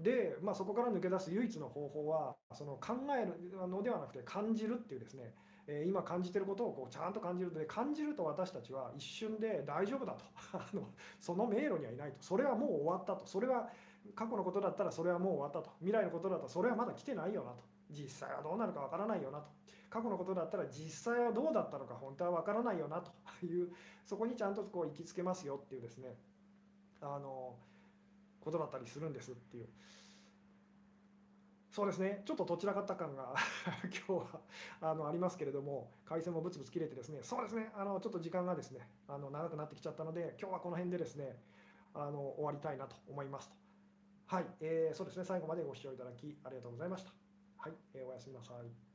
[0.00, 5.32] ー、で、まあ、そこから抜け出す唯一の方法はその考えるのではなくて感じるっていうですね。
[5.68, 7.60] え今感じてることをこうちゃんと感じると。
[7.60, 10.24] で感じると私たちは一瞬で大丈夫だと。
[10.58, 10.88] あの
[11.20, 12.16] その迷路にはいないと。
[12.22, 13.24] それはもう終わったと。
[13.26, 13.70] それは
[14.16, 15.70] 過去のことだったらそれはもう終わったと。
[15.78, 17.62] 未来のことだったらそれはまだ来てないよなと。
[17.90, 19.50] 実際はどうなるかわからないよなと。
[19.90, 23.10] 過去のことだったら実際はどうだったのか本当はわからないよなと。
[23.46, 23.70] いう
[24.04, 26.16] そこにちゃんとこう行きつけますよっていうですね。
[27.00, 27.56] あの
[28.40, 29.68] ことだったりするんですっていう。
[31.70, 32.22] そうですね。
[32.26, 33.34] ちょっとどちらかった感が
[34.08, 34.40] 今日は
[34.80, 37.20] あのありますけれども回線もブツブツ切れてですね。
[37.22, 37.70] そうですね。
[37.74, 41.40] あのちょっと時間がですねあの長くなってきちゃったので今日はこの辺でですね
[41.94, 43.56] あの終わりたいなと思いますと。
[44.26, 45.24] はい、えー、そうですね。
[45.24, 47.17] 最後までご視聴いただきありがとうございました。
[47.58, 48.87] はい、えー、おやすみなさい。